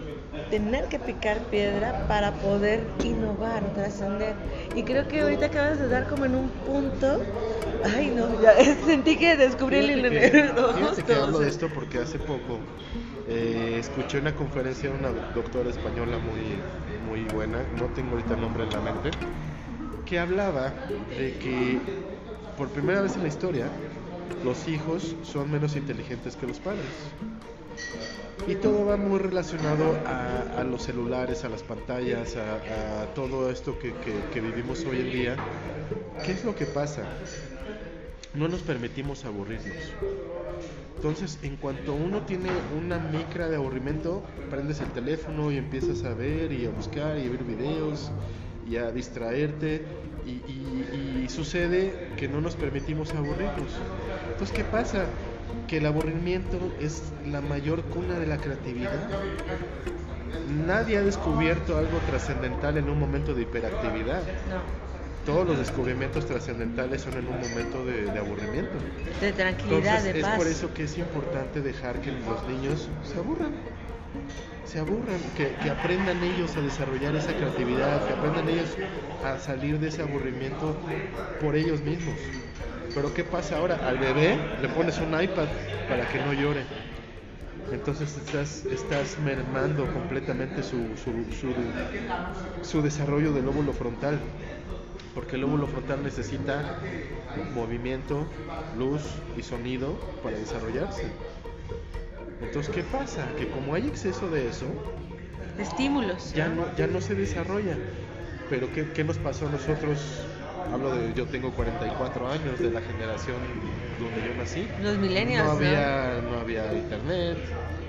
tener 0.50 0.86
que 0.86 1.00
picar 1.00 1.40
piedra 1.50 2.06
para 2.08 2.34
poder 2.34 2.82
innovar, 3.04 3.64
trascender. 3.74 4.34
Y 4.76 4.84
creo 4.84 5.08
que 5.08 5.22
ahorita 5.22 5.48
acabas 5.48 5.80
de 5.80 5.88
dar 5.88 6.08
como 6.08 6.26
en 6.26 6.36
un 6.36 6.50
punto, 6.50 7.22
ay 7.96 8.14
no, 8.16 8.42
ya 8.42 8.54
sentí 8.86 9.18
que 9.18 9.36
descubrí 9.38 9.78
el 9.78 10.02
negro. 10.02 10.74
Fíjate 10.74 11.04
que 11.04 11.14
hablo 11.14 11.40
de 11.40 11.50
esto 11.50 11.70
porque 11.74 12.00
hace 12.00 12.20
poco 12.20 12.60
eh, 13.28 13.78
escuché 13.80 14.20
una 14.20 14.36
conferencia 14.36 14.90
de 14.90 14.98
una 14.98 15.10
doctora 15.34 15.70
española 15.70 16.18
muy, 16.18 16.60
muy 17.10 17.28
buena, 17.34 17.60
no 17.80 17.86
tengo 17.88 18.12
ahorita 18.12 18.36
el 18.36 18.42
nombre 18.42 18.64
en 18.64 18.70
la 18.72 18.82
mente, 18.82 19.12
que 20.06 20.20
hablaba 20.20 20.74
de 21.18 21.34
que 21.38 21.80
por 22.58 22.70
primera 22.70 23.02
vez 23.02 23.16
en 23.16 23.24
la 23.24 23.28
historia 23.28 23.66
los 24.44 24.68
hijos 24.68 25.16
son 25.24 25.52
menos 25.52 25.76
inteligentes 25.76 26.36
que 26.36 26.48
los 26.48 26.60
padres. 26.60 26.86
Y 28.48 28.56
todo 28.56 28.86
va 28.86 28.98
muy 28.98 29.20
relacionado 29.20 29.96
a, 30.06 30.64
los 30.64 30.84
celulares, 30.84 31.44
a 31.44 31.50
las 31.50 31.62
pantallas, 31.62 32.36
a, 32.36 33.06
todo 33.14 33.52
esto 33.52 33.78
que, 33.78 33.94
que, 34.34 34.42
vivimos 34.42 34.84
hoy 34.86 35.00
en 35.02 35.12
día. 35.12 35.36
¿Qué 36.26 36.32
es 36.32 36.44
lo 36.44 36.56
que 36.56 36.66
pasa? 36.66 37.04
No 38.34 38.48
nos 38.48 38.62
permitimos 38.62 39.26
aburrirnos. 39.26 39.76
Entonces, 40.96 41.40
en 41.44 41.56
cuanto 41.58 41.94
uno 41.94 42.22
tiene 42.22 42.50
una 42.80 42.98
micra 42.98 43.48
de 43.48 43.58
aburrimiento, 43.58 44.24
prendes 44.50 44.80
el 44.82 44.90
teléfono 44.90 45.52
y 45.52 45.58
empiezas 45.58 46.04
a 46.04 46.14
ver 46.14 46.52
y 46.52 46.66
a 46.66 46.70
buscar 46.70 47.18
y 47.18 47.28
a 47.28 47.30
ver 47.30 47.44
videos 47.44 48.12
y 48.70 48.78
a 48.78 48.92
distraerte 48.92 49.86
y, 50.26 51.24
y 51.24 51.28
sucede 51.30 52.10
que 52.18 52.28
no 52.28 52.42
nos 52.42 52.56
permitimos 52.56 53.14
aburrirnos. 53.14 53.72
Entonces, 54.32 54.56
¿qué 54.56 54.64
pasa? 54.64 55.06
que 55.68 55.78
el 55.78 55.86
aburrimiento 55.86 56.58
es 56.80 57.04
la 57.26 57.42
mayor 57.42 57.84
cuna 57.84 58.20
de 58.20 58.28
la 58.28 58.38
creatividad. 58.38 59.10
Nadie 60.66 60.98
ha 60.98 61.02
descubierto 61.02 61.78
algo 61.78 61.98
trascendental 62.10 62.78
en 62.78 62.90
un 62.90 63.00
momento 63.00 63.34
de 63.34 63.44
hiperactividad. 63.44 64.22
Todos 65.26 65.48
los 65.48 65.58
descubrimientos 65.58 66.26
trascendentales 66.26 67.02
son 67.02 67.14
en 67.14 67.28
un 67.28 67.40
momento 67.40 67.86
de, 67.86 68.10
aburrimiento. 68.18 68.74
De 69.22 69.32
tranquilidad, 69.32 70.04
de 70.04 70.20
paz. 70.20 70.32
Es 70.32 70.38
por 70.38 70.48
eso 70.48 70.74
que 70.74 70.84
es 70.84 70.98
importante 70.98 71.62
dejar 71.62 72.02
que 72.02 72.12
los 72.12 72.48
niños 72.48 72.90
se 73.04 73.20
aburran. 73.20 73.54
Se 74.66 74.80
aburran, 74.80 75.20
que, 75.36 75.54
que 75.62 75.70
aprendan 75.70 76.24
ellos 76.24 76.56
a 76.56 76.62
desarrollar 76.62 77.16
esa 77.16 77.34
creatividad, 77.34 78.08
que 78.08 78.14
aprendan 78.14 78.48
ellos 78.48 78.70
a 79.24 79.38
salir 79.38 79.80
de 79.80 79.90
ese 79.90 80.02
aburrimiento 80.02 80.78
por 81.42 81.56
ellos 81.56 81.82
mismos. 81.82 82.16
Pero 82.94 83.14
¿qué 83.14 83.24
pasa 83.24 83.58
ahora? 83.58 83.80
Al 83.88 83.98
bebé 83.98 84.38
le 84.62 84.68
pones 84.70 84.98
un 85.00 85.10
iPad 85.10 85.48
para 85.88 86.08
que 86.08 86.20
no 86.20 86.34
llore. 86.34 86.64
Entonces 87.72 88.18
estás, 88.18 88.66
estás 88.66 89.18
mermando 89.20 89.86
completamente 89.94 90.62
su, 90.62 90.78
su, 90.98 91.14
su, 92.64 92.82
desarrollo 92.82 93.32
del 93.32 93.46
lóbulo 93.46 93.72
frontal. 93.72 94.20
Porque 95.16 95.36
el 95.36 95.42
lóbulo 95.42 95.68
frontal 95.68 96.04
necesita 96.04 96.80
movimiento, 97.54 98.26
luz 98.78 99.02
y 99.38 99.44
sonido 99.44 99.98
para 100.22 100.38
desarrollarse. 100.38 101.12
Entonces, 102.42 102.74
¿qué 102.74 102.84
pasa? 102.84 103.28
Que 103.38 103.48
como 103.48 103.74
hay 103.74 103.88
exceso 103.88 104.30
de 104.30 104.48
eso, 104.48 104.66
estímulos. 105.60 106.34
Ya 106.34 106.50
no, 106.50 106.76
ya 106.76 106.88
no 106.88 107.02
se 107.02 107.16
desarrolla. 107.16 107.78
Pero 108.50 108.72
¿qué, 108.74 108.86
¿qué 108.94 109.04
nos 109.04 109.18
pasó 109.18 109.48
a 109.48 109.50
nosotros? 109.50 110.00
Hablo 110.74 110.92
de, 110.92 111.14
yo 111.14 111.26
tengo 111.26 111.52
44 111.52 112.28
años, 112.30 112.60
de 112.60 112.70
la 112.70 112.82
generación 112.82 113.36
donde 114.00 114.22
yo 114.28 114.34
nací. 114.36 114.68
Los 114.82 114.98
millennials, 114.98 115.46
No 115.46 115.52
¿no? 115.54 115.58
había, 115.58 116.22
no 116.30 116.38
había 116.40 116.74
internet, 116.74 117.38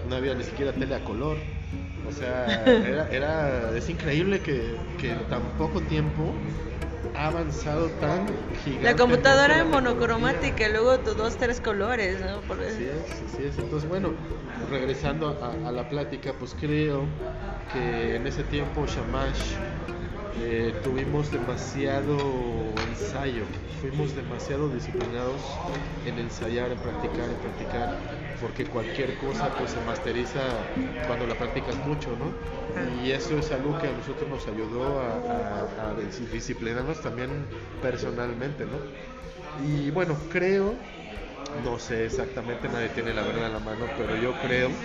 no 0.08 0.16
había 0.16 0.34
ni 0.34 0.44
siquiera 0.44 0.72
tele 0.72 0.94
a 0.94 1.04
color. 1.04 1.38
O 2.08 2.12
sea, 2.12 2.56
era, 2.88 3.08
era- 3.10 3.76
es 3.76 3.88
increíble 3.88 4.40
que, 4.40 4.74
que 4.98 5.12
en 5.12 5.28
tan 5.28 5.42
poco 5.58 5.80
tiempo 5.82 6.34
ha 7.16 7.26
avanzado 7.26 7.88
tan 8.00 8.26
gigante. 8.64 8.84
La 8.84 8.96
computadora 8.96 9.58
en 9.58 9.70
monocromática, 9.70 10.68
y 10.68 10.72
luego 10.72 10.98
dos, 10.98 11.36
tres 11.36 11.60
colores, 11.60 12.20
¿no? 12.20 12.40
Por 12.42 12.60
Así 12.60 12.84
es, 12.84 13.32
así 13.34 13.44
es. 13.44 13.58
Entonces, 13.58 13.88
bueno, 13.88 14.12
regresando 14.70 15.38
a, 15.42 15.68
a 15.68 15.72
la 15.72 15.88
plática, 15.88 16.32
pues 16.38 16.54
creo 16.58 17.04
que 17.72 18.16
en 18.16 18.26
ese 18.26 18.44
tiempo 18.44 18.86
Shamash 18.86 19.54
eh, 20.32 20.78
tuvimos 20.82 21.30
demasiado 21.30 22.82
ensayo, 22.82 23.48
fuimos 23.66 24.14
demasiado 24.14 24.70
disciplinados 24.70 25.62
en 26.02 26.18
ensayar, 26.18 26.72
en 26.72 26.80
practicar, 26.80 27.30
en 27.30 27.40
practicar, 27.40 27.96
porque 28.38 28.68
cualquier 28.68 29.16
cosa 29.16 29.56
pues 29.56 29.70
se 29.72 29.80
masteriza 29.80 30.72
cuando 31.04 31.26
la 31.26 31.36
practicas 31.38 31.78
mucho, 31.80 32.16
¿no? 32.16 32.40
Y 32.74 33.10
eso 33.10 33.38
es 33.38 33.52
algo 33.52 33.76
que 33.78 33.88
a 33.88 33.92
nosotros 33.94 34.28
nos 34.28 34.48
ayudó 34.48 35.00
a, 35.00 35.18
a- 35.18 35.90
a 35.90 35.94
dis- 35.96 36.28
disciplinarnos 36.28 37.00
también 37.02 37.50
personalmente, 37.80 38.66
¿no? 38.66 38.86
Y 39.54 39.90
bueno, 39.90 40.26
creo 40.28 40.86
no 41.52 41.78
sé 41.78 42.04
exactamente, 42.06 42.68
nadie 42.68 42.90
tiene 42.90 43.12
la 43.14 43.22
verdad 43.22 43.46
en 43.46 43.52
la 43.52 43.60
mano, 43.60 43.94
pero 43.94 44.16
yo 44.16 44.38
creo 44.38 44.76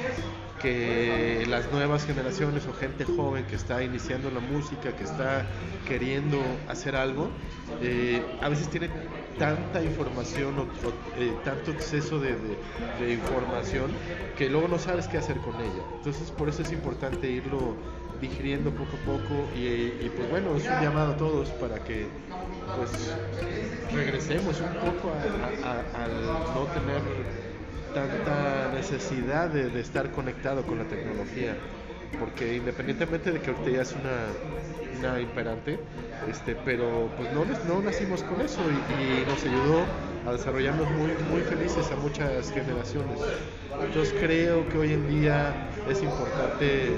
que 0.58 1.45
las 1.47 1.71
nuevas 1.71 2.06
generaciones 2.06 2.67
o 2.67 2.73
gente 2.73 3.06
joven 3.06 3.45
que 3.45 3.56
está 3.56 3.84
iniciando 3.84 4.32
la 4.32 4.39
música, 4.39 4.95
que 4.95 5.03
está 5.03 5.51
queriendo 5.84 6.65
hacer 6.67 6.95
algo, 6.95 7.38
eh, 7.80 8.38
a 8.41 8.49
veces 8.49 8.69
tiene 8.69 8.89
tanta 9.38 9.84
información 9.84 10.58
o, 10.60 11.03
eh, 11.13 11.39
tanto 11.43 11.71
exceso 11.71 12.19
de- 12.19 12.60
de 12.97 13.13
información 13.13 13.99
que 14.36 14.49
luego 14.49 14.67
no 14.67 14.80
sabes 14.80 15.08
qué 15.08 15.17
hacer 15.17 15.41
con 15.41 15.62
ella. 15.62 15.88
Entonces 15.93 16.32
por 16.32 16.49
eso 16.49 16.62
es 16.63 16.71
importante 16.71 17.30
irlo 17.30 17.82
digiriendo 18.21 18.71
poco 18.71 18.97
a 18.97 19.06
poco 19.06 19.49
y, 19.56 20.10
pues 20.10 20.30
bueno, 20.30 20.56
es 20.56 20.65
un 20.65 20.82
llamado 20.82 21.13
a 21.13 21.17
todos 21.17 21.49
para 21.51 21.84
que 21.84 22.08
pues 22.75 23.15
regresemos 23.93 24.60
un 24.62 24.73
poco 24.80 25.13
al 25.63 26.25
no 26.53 26.65
tener 26.73 27.01
tanta 27.93 28.71
necesidad 28.73 29.49
de, 29.49 29.69
de 29.69 29.80
estar 29.82 30.12
conectado 30.12 30.63
con 30.65 30.77
la 30.77 30.86
tecnología. 30.86 31.56
Porque 32.19 32.56
independientemente 32.56 33.32
de 33.32 33.41
que 33.41 33.51
ahorita 33.51 33.69
ya 33.69 33.82
es 33.82 33.93
una, 33.93 34.38
una 34.97 35.19
imperante 35.19 35.77
este 36.27 36.56
pero 36.56 37.10
pues 37.17 37.32
no, 37.34 37.45
no 37.67 37.82
nacimos 37.82 38.23
con 38.23 38.41
eso 38.41 38.62
y, 38.71 39.21
y 39.21 39.25
nos 39.25 39.43
ayudó 39.43 39.86
a 40.25 40.32
desarrollarnos 40.32 40.89
muy 40.91 41.12
muy 41.30 41.41
felices 41.41 41.91
a 41.91 41.95
muchas 41.97 42.51
generaciones. 42.51 43.19
Entonces 43.80 44.15
creo 44.19 44.67
que 44.69 44.77
hoy 44.77 44.93
en 44.93 45.08
día 45.08 45.53
es 45.89 46.04
importante 46.04 46.97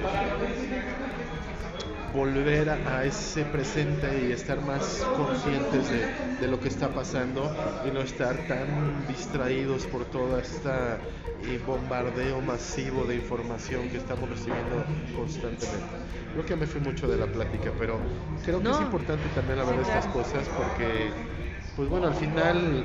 volver 2.14 2.68
a, 2.70 3.04
ese 3.04 3.44
presente 3.44 4.28
y 4.28 4.32
estar 4.32 4.60
más 4.62 5.06
conscientes 5.16 5.90
de, 5.90 6.40
de 6.40 6.48
lo 6.48 6.60
que 6.60 6.68
está 6.68 6.88
pasando 6.88 7.50
y 7.86 7.90
no 7.90 8.00
estar 8.00 8.36
tan 8.48 9.06
distraídos 9.06 9.86
por 9.86 10.04
toda 10.06 10.40
esta 10.40 10.98
eh, 11.42 11.58
bombardeo 11.66 12.40
masivo 12.40 13.04
de 13.04 13.16
información 13.16 13.88
que 13.88 13.96
estamos 13.96 14.28
recibiendo 14.28 14.84
constantemente. 15.16 15.86
Creo 16.32 16.44
que 16.44 16.56
me 16.56 16.66
fui 16.66 16.80
mucho 16.80 17.08
de 17.08 17.16
la 17.16 17.26
plática, 17.26 17.72
pero 17.78 17.98
creo 18.44 18.58
que 18.58 18.64
No. 18.64 18.74
es 18.74 18.80
importante 18.80 19.28
también 19.30 19.58
hablar 19.60 19.76
de 19.76 19.82
estas 19.82 20.06
cosas 20.06 20.48
porque, 20.50 21.12
pues 21.76 21.88
bueno, 21.88 22.08
al 22.08 22.14
final, 22.14 22.84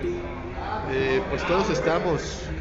eh, 0.89 1.21
pues 1.29 1.45
todos 1.45 1.69
estamos 1.69 2.55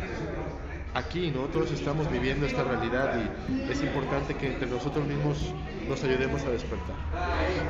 aquí, 0.95 1.31
¿no? 1.31 1.43
Todos 1.47 1.73
estamos 1.73 2.11
viviendo 2.11 2.47
esta 2.47 2.63
realidad 2.63 3.19
y 3.19 3.71
es 3.71 3.83
importante 3.83 4.35
que 4.35 4.47
entre 4.47 4.69
nosotros 4.69 5.07
mismos 5.07 5.53
nos 5.89 6.03
ayudemos 6.05 6.43
a 6.43 6.51
despertar. 6.51 6.95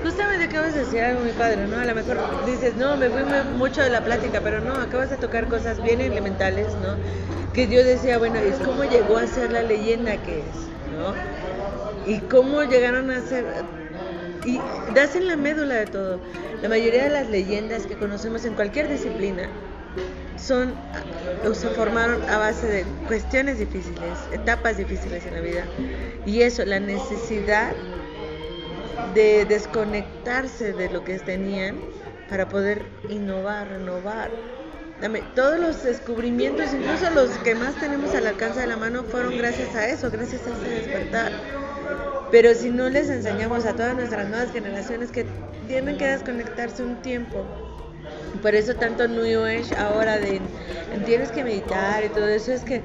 Justamente 0.02 0.44
acabas 0.44 0.74
de 0.74 0.84
decir 0.84 1.00
algo 1.00 1.22
muy 1.22 1.32
padre, 1.32 1.66
¿no? 1.66 1.78
A 1.78 1.84
lo 1.84 1.94
mejor 1.94 2.18
dices, 2.46 2.76
no, 2.76 2.96
me 2.96 3.08
fui 3.08 3.22
mucho 3.56 3.82
de 3.82 3.90
la 3.90 4.04
plática, 4.04 4.40
pero 4.42 4.60
no, 4.60 4.74
acabas 4.74 5.10
de 5.10 5.16
tocar 5.16 5.48
cosas 5.48 5.82
bien 5.82 6.00
elementales, 6.00 6.68
¿no? 6.82 6.96
Que 7.52 7.66
yo 7.66 7.82
decía, 7.82 8.18
bueno, 8.18 8.36
es 8.36 8.56
cómo 8.56 8.84
llegó 8.84 9.16
a 9.16 9.26
ser 9.26 9.52
la 9.52 9.62
leyenda 9.62 10.16
que 10.22 10.40
es, 10.40 10.44
¿no? 10.96 11.14
Y 12.06 12.20
cómo 12.20 12.62
llegaron 12.62 13.10
a 13.10 13.20
ser... 13.22 13.44
Y 14.44 14.60
das 14.94 15.16
en 15.16 15.26
la 15.26 15.36
médula 15.36 15.76
de 15.76 15.86
todo. 15.86 16.20
La 16.60 16.68
mayoría 16.68 17.04
de 17.04 17.10
las 17.10 17.30
leyendas 17.30 17.86
que 17.86 17.94
conocemos 17.94 18.44
en 18.44 18.54
cualquier 18.54 18.88
disciplina 18.88 19.48
son 20.36 20.74
o 21.48 21.54
se 21.54 21.68
formaron 21.70 22.22
a 22.28 22.38
base 22.38 22.66
de 22.66 22.84
cuestiones 23.06 23.58
difíciles, 23.58 24.18
etapas 24.32 24.76
difíciles 24.76 25.24
en 25.26 25.34
la 25.34 25.40
vida. 25.40 25.64
Y 26.26 26.42
eso, 26.42 26.64
la 26.64 26.80
necesidad 26.80 27.72
de 29.14 29.44
desconectarse 29.44 30.72
de 30.72 30.90
lo 30.90 31.04
que 31.04 31.18
tenían 31.18 31.76
para 32.28 32.48
poder 32.48 32.86
innovar, 33.08 33.68
renovar. 33.68 34.30
Todos 35.34 35.58
los 35.58 35.82
descubrimientos, 35.82 36.72
incluso 36.72 37.10
los 37.10 37.30
que 37.38 37.54
más 37.54 37.74
tenemos 37.74 38.14
al 38.14 38.26
alcance 38.26 38.60
de 38.60 38.66
la 38.66 38.76
mano, 38.76 39.02
fueron 39.04 39.36
gracias 39.36 39.74
a 39.74 39.86
eso, 39.88 40.10
gracias 40.10 40.42
a 40.46 40.50
ese 40.50 40.68
despertar. 40.68 41.32
Pero 42.30 42.54
si 42.54 42.70
no 42.70 42.88
les 42.88 43.10
enseñamos 43.10 43.66
a 43.66 43.74
todas 43.74 43.94
nuestras 43.94 44.28
nuevas 44.28 44.50
generaciones 44.50 45.10
que 45.10 45.26
tienen 45.68 45.98
que 45.98 46.06
desconectarse 46.06 46.82
un 46.82 46.96
tiempo, 47.02 47.44
por 48.42 48.54
eso 48.54 48.74
tanto 48.74 49.08
New 49.08 49.44
Age 49.44 49.74
ahora 49.76 50.18
de 50.18 50.40
tienes 51.06 51.30
que 51.30 51.44
meditar 51.44 52.04
y 52.04 52.08
todo 52.08 52.28
eso 52.28 52.52
es 52.52 52.62
que 52.62 52.82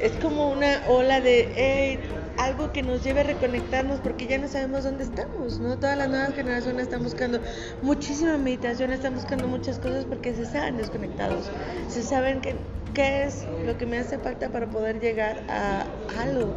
es 0.00 0.12
como 0.22 0.50
una 0.50 0.82
ola 0.88 1.20
de 1.20 2.00
algo 2.38 2.72
que 2.72 2.82
nos 2.82 3.04
lleve 3.04 3.20
a 3.20 3.24
reconectarnos 3.24 4.00
porque 4.00 4.26
ya 4.26 4.38
no 4.38 4.48
sabemos 4.48 4.84
dónde 4.84 5.04
estamos, 5.04 5.60
¿no? 5.60 5.78
Todas 5.78 5.96
las 5.96 6.08
nuevas 6.08 6.34
generaciones 6.34 6.84
están 6.84 7.02
buscando 7.02 7.40
muchísima 7.82 8.36
meditación, 8.38 8.92
están 8.92 9.14
buscando 9.14 9.46
muchas 9.46 9.78
cosas 9.78 10.04
porque 10.04 10.34
se 10.34 10.46
saben 10.46 10.76
desconectados, 10.76 11.50
se 11.88 12.02
saben 12.02 12.40
que 12.40 12.56
qué 12.94 13.24
es 13.24 13.46
lo 13.64 13.78
que 13.78 13.86
me 13.86 13.98
hace 13.98 14.18
falta 14.18 14.48
para 14.48 14.66
poder 14.68 15.00
llegar 15.00 15.42
a 15.48 15.84
algo. 16.20 16.52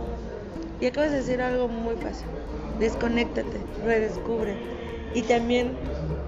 Y 0.82 0.88
acabas 0.88 1.12
de 1.12 1.18
decir 1.18 1.42
algo 1.42 1.68
muy 1.68 1.96
fácil. 1.96 2.28
Desconéctate, 2.80 3.58
redescubre. 3.86 4.56
Y 5.14 5.22
también, 5.22 5.78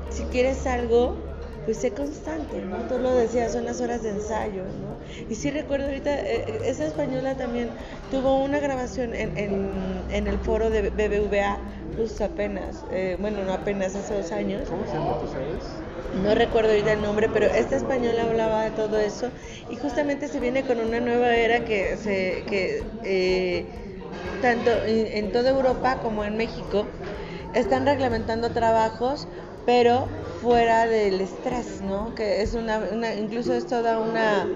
si 0.09 0.23
quieres 0.25 0.65
algo, 0.65 1.17
pues 1.67 1.81
sé 1.81 1.93
constante, 1.93 2.63
¿no? 2.63 2.87
Tú 2.87 2.97
lo 2.99 3.13
decías, 3.13 3.51
son 3.53 3.65
las 3.65 3.81
horas 3.81 4.01
de 4.03 4.11
ensayo, 4.11 4.71
¿no? 4.71 4.99
Y 5.27 5.35
sí 5.35 5.51
recuerdo 5.51 5.87
ahorita, 5.87 6.17
eh, 6.21 6.61
esa 6.69 6.85
española 6.85 7.35
también 7.37 7.75
tuvo 8.09 8.41
una 8.43 8.59
grabación 8.59 9.13
en, 9.13 9.37
en, 9.37 10.07
en 10.09 10.27
el 10.27 10.39
foro 10.39 10.69
de 10.69 10.89
BBVA, 10.91 11.67
justo 11.95 12.23
apenas, 12.23 12.85
eh, 12.89 13.17
bueno, 13.19 13.43
no 13.45 13.53
apenas, 13.53 13.95
hace 13.95 14.13
dos 14.15 14.31
años. 14.31 14.65
¿Cómo 14.69 14.87
se 14.87 14.97
llama, 14.97 15.17
tú 15.17 15.27
sabes? 15.27 15.83
No 16.11 16.35
recuerdo 16.35 16.69
ahorita 16.71 16.93
el 16.93 17.01
nombre, 17.01 17.29
pero 17.29 17.47
esta 17.47 17.75
española 17.75 18.23
hablaba 18.23 18.63
de 18.63 18.71
todo 18.71 18.97
eso 18.99 19.33
y 19.67 19.75
justamente 19.77 20.29
se 20.29 20.39
viene 20.39 20.65
con 20.65 20.79
una 20.79 21.01
nueva 21.01 21.35
era 21.35 21.65
que 21.65 21.97
se 21.97 22.45
que 22.47 22.97
eh, 23.03 23.73
tanto 24.39 24.83
en, 24.83 25.07
en 25.07 25.31
toda 25.31 25.49
Europa 25.51 25.99
como 25.99 26.23
en 26.25 26.37
México 26.37 27.01
están 27.53 27.85
reglamentando 27.85 28.51
trabajos, 28.53 29.27
pero 29.65 30.26
fuera 30.41 30.85
del 30.87 31.21
estrés, 31.21 31.81
¿no? 31.81 32.13
Que 32.15 32.41
es 32.41 32.53
una, 32.53 32.79
una 32.91 33.13
incluso 33.15 33.53
es 33.53 33.67
toda 33.67 33.99
una 33.99 34.47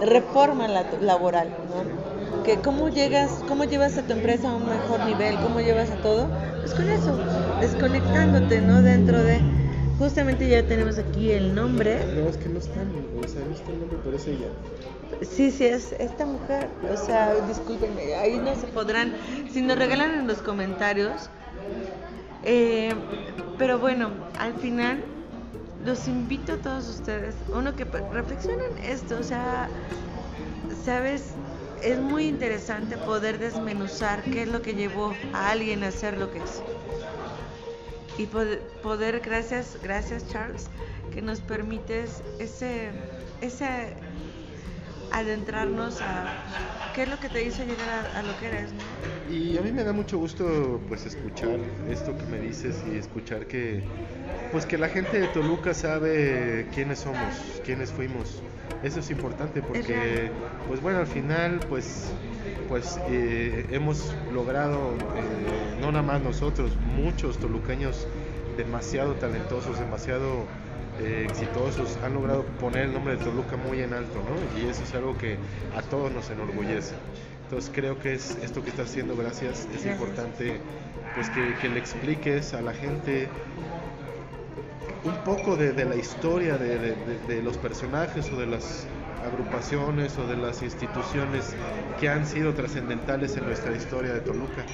reforma 0.00 0.68
la- 0.68 0.86
laboral, 1.00 1.48
¿no? 1.68 2.42
Que 2.42 2.60
cómo 2.60 2.88
llegas, 2.88 3.30
cómo 3.48 3.64
llevas 3.64 3.96
a 3.98 4.02
tu 4.06 4.12
empresa 4.12 4.50
a 4.50 4.56
un 4.56 4.68
mejor 4.68 5.04
nivel, 5.06 5.36
cómo 5.40 5.60
llevas 5.60 5.90
a 5.90 5.96
todo, 5.96 6.28
pues 6.60 6.74
con 6.74 6.88
eso, 6.88 7.18
desconectándote, 7.60 8.60
¿no? 8.60 8.82
Dentro 8.82 9.22
de 9.22 9.40
Justamente 9.98 10.48
ya 10.48 10.66
tenemos 10.66 10.98
aquí 10.98 11.30
el 11.30 11.54
nombre. 11.54 12.00
No, 12.16 12.28
es 12.28 12.36
que 12.36 12.48
no 12.48 12.58
están, 12.58 12.90
o 13.22 13.28
sea, 13.28 13.42
no 13.46 13.54
está 13.54 13.70
el 13.70 13.78
nombre, 13.80 13.98
pero 14.02 14.16
es 14.16 14.26
ella. 14.26 14.48
Sí, 15.20 15.50
sí, 15.52 15.64
es 15.66 15.92
esta 15.92 16.26
mujer. 16.26 16.68
O 16.92 16.96
sea, 16.96 17.34
discúlpenme, 17.46 18.14
ahí 18.16 18.38
no 18.38 18.54
se 18.56 18.66
podrán. 18.66 19.14
Si 19.52 19.62
nos 19.62 19.78
regalan 19.78 20.14
en 20.20 20.26
los 20.26 20.38
comentarios. 20.38 21.30
Eh, 22.44 22.92
pero 23.58 23.78
bueno, 23.78 24.10
al 24.38 24.54
final 24.54 25.02
los 25.84 26.08
invito 26.08 26.54
a 26.54 26.56
todos 26.56 26.88
ustedes, 26.88 27.34
uno 27.52 27.74
que 27.76 27.86
pe- 27.86 28.02
reflexionen 28.12 28.78
esto, 28.82 29.18
o 29.18 29.22
sea, 29.22 29.68
sabes, 30.84 31.34
es 31.82 31.98
muy 31.98 32.26
interesante 32.26 32.96
poder 32.96 33.38
desmenuzar 33.38 34.22
qué 34.22 34.42
es 34.42 34.48
lo 34.48 34.62
que 34.62 34.74
llevó 34.74 35.14
a 35.32 35.50
alguien 35.50 35.82
a 35.84 35.88
hacer 35.88 36.18
lo 36.18 36.30
que 36.30 36.38
es. 36.38 36.62
Y 38.18 38.26
poder 38.26 39.20
gracias, 39.20 39.78
gracias 39.82 40.28
Charles, 40.28 40.66
que 41.12 41.22
nos 41.22 41.40
permites 41.40 42.22
ese, 42.38 42.90
ese 43.40 43.94
adentrarnos 45.12 46.00
a 46.00 46.24
¿Qué 46.94 47.04
es 47.04 47.08
lo 47.08 47.18
que 47.18 47.30
te 47.30 47.42
hizo 47.42 47.64
llegar 47.64 47.88
a, 48.14 48.22
lo 48.22 48.38
que 48.38 48.48
eres? 48.48 48.70
Y 49.30 49.56
a 49.56 49.62
mí 49.62 49.72
me 49.72 49.82
da 49.82 49.94
mucho 49.94 50.18
gusto 50.18 50.78
pues 50.88 51.06
escuchar 51.06 51.58
esto 51.88 52.14
que 52.16 52.26
me 52.26 52.38
dices 52.38 52.82
y 52.92 52.98
escuchar 52.98 53.46
que 53.46 53.82
pues 54.52 54.66
que 54.66 54.76
la 54.76 54.90
gente 54.90 55.18
de 55.18 55.28
Toluca 55.28 55.72
sabe 55.72 56.66
quiénes 56.74 56.98
somos, 56.98 57.62
quiénes 57.64 57.90
fuimos. 57.90 58.42
Eso 58.82 59.00
es 59.00 59.10
importante 59.10 59.62
porque 59.62 60.30
pues 60.68 60.82
bueno, 60.82 60.98
al 60.98 61.06
final 61.06 61.60
pues 61.70 62.12
pues 62.68 62.98
eh, 63.08 63.66
hemos 63.70 64.14
logrado 64.34 64.90
eh, 65.16 65.78
no 65.80 65.92
nada 65.92 66.02
más 66.02 66.22
nosotros, 66.22 66.72
muchos 66.94 67.38
tolucaños 67.38 68.06
demasiado 68.58 69.14
talentosos, 69.14 69.78
demasiado 69.78 70.44
eh, 71.00 71.26
exitosos 71.28 71.98
han 72.04 72.14
logrado 72.14 72.44
poner 72.60 72.84
el 72.86 72.92
nombre 72.92 73.16
de 73.16 73.24
Toluca 73.24 73.56
muy 73.56 73.80
en 73.80 73.94
alto, 73.94 74.18
¿no? 74.18 74.60
Y 74.60 74.68
eso 74.68 74.82
es 74.82 74.94
algo 74.94 75.16
que 75.16 75.38
a 75.76 75.82
todos 75.82 76.12
nos 76.12 76.28
enorgullece. 76.30 76.94
Entonces 77.44 77.70
creo 77.74 77.98
que 77.98 78.14
es 78.14 78.38
esto 78.42 78.62
que 78.62 78.70
estás 78.70 78.90
haciendo, 78.90 79.16
gracias, 79.16 79.68
es 79.74 79.86
importante 79.86 80.60
pues 81.14 81.28
que, 81.30 81.68
le 81.68 81.78
expliques 81.78 82.54
a 82.54 82.62
la 82.62 82.72
gente 82.72 83.28
un 85.04 85.14
poco 85.24 85.56
de, 85.56 85.72
la 85.84 85.96
historia 85.96 86.56
de, 86.56 86.94
de, 87.28 87.42
los 87.42 87.58
personajes 87.58 88.30
o 88.32 88.36
de 88.36 88.46
las 88.46 88.86
agrupaciones 89.24 90.16
o 90.18 90.26
de 90.26 90.36
las 90.36 90.62
instituciones 90.62 91.54
que 92.00 92.08
han 92.08 92.26
sido 92.26 92.54
trascendentales 92.54 93.36
en 93.36 93.44
nuestra 93.44 93.76
historia 93.76 94.14
de 94.14 94.20
Toluca. 94.20 94.64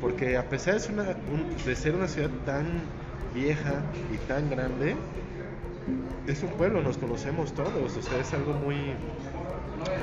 Porque 0.00 0.36
a 0.36 0.48
pesar 0.48 0.78
de, 0.80 1.16
de 1.64 1.76
ser 1.76 1.94
una 1.94 2.08
ciudad 2.08 2.30
tan 2.44 2.66
vieja 3.34 3.82
y 4.12 4.18
tan 4.28 4.50
grande, 4.50 4.96
es 6.26 6.42
un 6.42 6.50
pueblo, 6.50 6.82
nos 6.82 6.98
conocemos 6.98 7.52
todos, 7.52 7.96
o 7.96 8.02
sea, 8.02 8.18
es 8.18 8.32
algo 8.34 8.52
muy, 8.54 8.76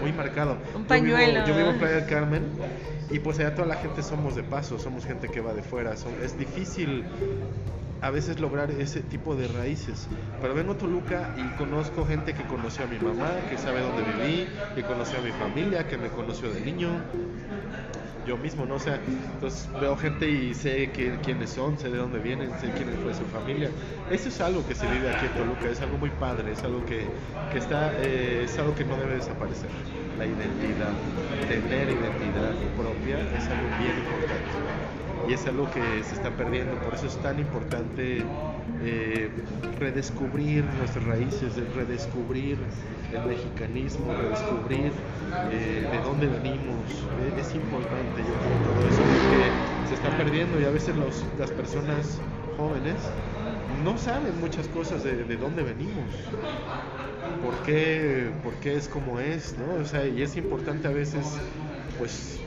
muy 0.01 0.11
marcado. 0.13 0.57
Un 0.75 0.85
pañuelo. 0.85 1.45
Yo 1.45 1.55
vivo, 1.55 1.69
en 1.69 1.79
Playa 1.79 1.95
del 1.95 2.05
Carmen 2.07 2.43
y 3.09 3.19
pues 3.19 3.39
allá 3.39 3.53
toda 3.55 3.67
la 3.67 3.75
gente 3.75 4.01
somos 4.01 4.35
de 4.35 4.43
paso, 4.43 4.79
somos 4.79 5.05
gente 5.05 5.27
que 5.29 5.41
va 5.41 5.53
de 5.53 5.61
fuera. 5.61 5.93
es 5.93 6.37
difícil 6.37 7.05
a 8.01 8.09
veces 8.09 8.41
lograr 8.41 8.69
ese 8.71 8.99
tipo 8.99 9.35
de 9.35 9.47
raíces. 9.47 10.07
Pero 10.41 10.53
vengo 10.53 10.73
a 10.73 10.77
Toluca 10.77 11.35
y 11.37 11.55
conozco 11.57 12.05
gente 12.05 12.33
que 12.33 12.43
conoció 12.43 12.83
a 12.83 12.87
mi 12.87 12.99
mamá, 12.99 13.29
que 13.49 13.57
sabe 13.57 13.79
dónde 13.79 14.03
viví, 14.03 14.47
que 14.75 14.83
conoció 14.83 15.19
a 15.19 15.21
mi 15.21 15.31
familia, 15.31 15.87
que 15.87 15.97
me 15.97 16.09
conoció 16.09 16.51
de 16.51 16.59
niño 16.59 16.89
yo 18.25 18.37
mismo, 18.37 18.65
¿no? 18.65 18.75
O 18.75 18.79
sea, 18.79 18.99
entonces 19.33 19.69
veo 19.79 19.95
gente 19.95 20.29
y 20.29 20.53
sé 20.53 20.89
quiénes 21.23 21.49
son, 21.49 21.77
sé 21.77 21.89
de 21.89 21.97
dónde 21.97 22.19
vienen, 22.19 22.49
sé 22.59 22.71
quién 22.71 22.89
fue 23.03 23.13
su 23.13 23.25
familia. 23.25 23.69
Eso 24.09 24.29
es 24.29 24.41
algo 24.41 24.65
que 24.67 24.75
se 24.75 24.87
vive 24.87 25.09
aquí 25.09 25.25
en 25.25 25.33
Toluca, 25.33 25.69
es 25.69 25.81
algo 25.81 25.97
muy 25.97 26.09
padre, 26.11 26.51
es 26.51 26.63
algo 26.63 26.85
que, 26.85 27.05
que 27.51 27.57
está, 27.57 27.93
eh, 27.97 28.43
es 28.45 28.57
algo 28.57 28.75
que 28.75 28.85
no 28.85 28.95
debe 28.97 29.15
desaparecer. 29.15 29.69
La 30.17 30.25
identidad, 30.25 30.93
tener 31.47 31.89
identidad 31.89 32.53
propia 32.77 33.17
es 33.37 33.47
algo 33.47 33.67
bien 33.79 33.97
importante 33.97 34.53
y 35.27 35.33
es 35.33 35.45
algo 35.47 35.69
que 35.71 36.03
se 36.03 36.15
está 36.15 36.29
perdiendo. 36.31 36.75
Por 36.81 36.93
eso 36.93 37.07
es 37.07 37.17
tan 37.17 37.39
importante 37.39 38.23
eh, 38.83 39.47
redescubrir 39.71 40.73
nuestras 40.73 41.05
raíces, 41.05 41.55
redescubrir 41.73 42.69
el 43.09 43.23
mexicanismo, 43.23 44.13
redescubrir 44.15 45.05
eh, 45.47 45.87
de 45.89 46.01
dónde 46.01 46.27
venimos. 46.27 47.09
Eh, 47.13 47.33
es 47.37 47.53
importante 47.55 48.25
yo 48.25 48.39
creo 48.39 48.61
todo 48.61 48.87
eso 48.87 49.07
porque 49.09 49.61
se 49.83 49.93
está 49.95 50.15
perdiendo 50.15 50.59
y 50.59 50.65
a 50.65 50.71
veces 50.71 50.95
las 51.31 51.51
personas 51.51 52.23
jóvenes 52.45 53.15
no 53.65 53.97
saben 53.97 54.37
muchas 54.39 54.67
cosas 54.69 55.03
de, 55.03 55.25
de 55.25 55.37
dónde 55.37 55.63
venimos. 55.63 56.37
¿Por 57.39 57.61
qué, 57.61 58.37
¿Por 58.41 58.59
qué 58.59 58.75
es 58.75 58.87
como 58.87 59.19
es? 59.19 59.57
¿no? 59.57 59.75
O 59.75 59.85
sea, 59.85 60.07
y 60.07 60.21
es 60.21 60.37
importante 60.37 60.87
a 60.87 60.91
veces 60.91 61.41
pues 61.97 62.39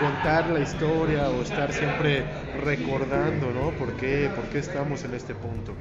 contar 0.00 0.50
la 0.50 0.60
historia 0.60 1.28
o 1.28 1.42
estar 1.42 1.72
siempre 1.72 2.24
recordando, 2.64 3.50
¿no? 3.50 3.70
¿Por 3.78 3.92
qué, 3.94 4.30
¿Por 4.34 4.44
qué 4.46 4.58
estamos 4.58 5.04
en 5.04 5.14
este 5.14 5.34
punto? 5.34 5.72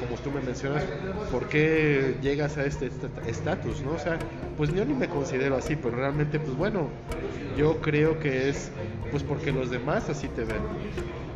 Como 0.00 0.16
tú 0.16 0.30
me 0.30 0.40
mencionas, 0.40 0.84
¿por 1.30 1.48
qué 1.48 2.16
llegas 2.22 2.56
a 2.58 2.64
este 2.64 2.90
estatus, 3.26 3.82
¿no? 3.82 3.92
O 3.92 3.98
sea, 3.98 4.18
pues 4.56 4.72
yo 4.74 4.84
ni 4.84 4.94
me 4.94 5.08
considero 5.08 5.56
así, 5.56 5.76
pero 5.76 5.96
realmente, 5.96 6.38
pues 6.40 6.56
bueno, 6.56 6.88
yo 7.56 7.80
creo 7.80 8.18
que 8.18 8.48
es 8.48 8.70
pues 9.10 9.22
porque 9.22 9.52
los 9.52 9.70
demás 9.70 10.08
así 10.08 10.28
te 10.28 10.44
ven. 10.44 10.62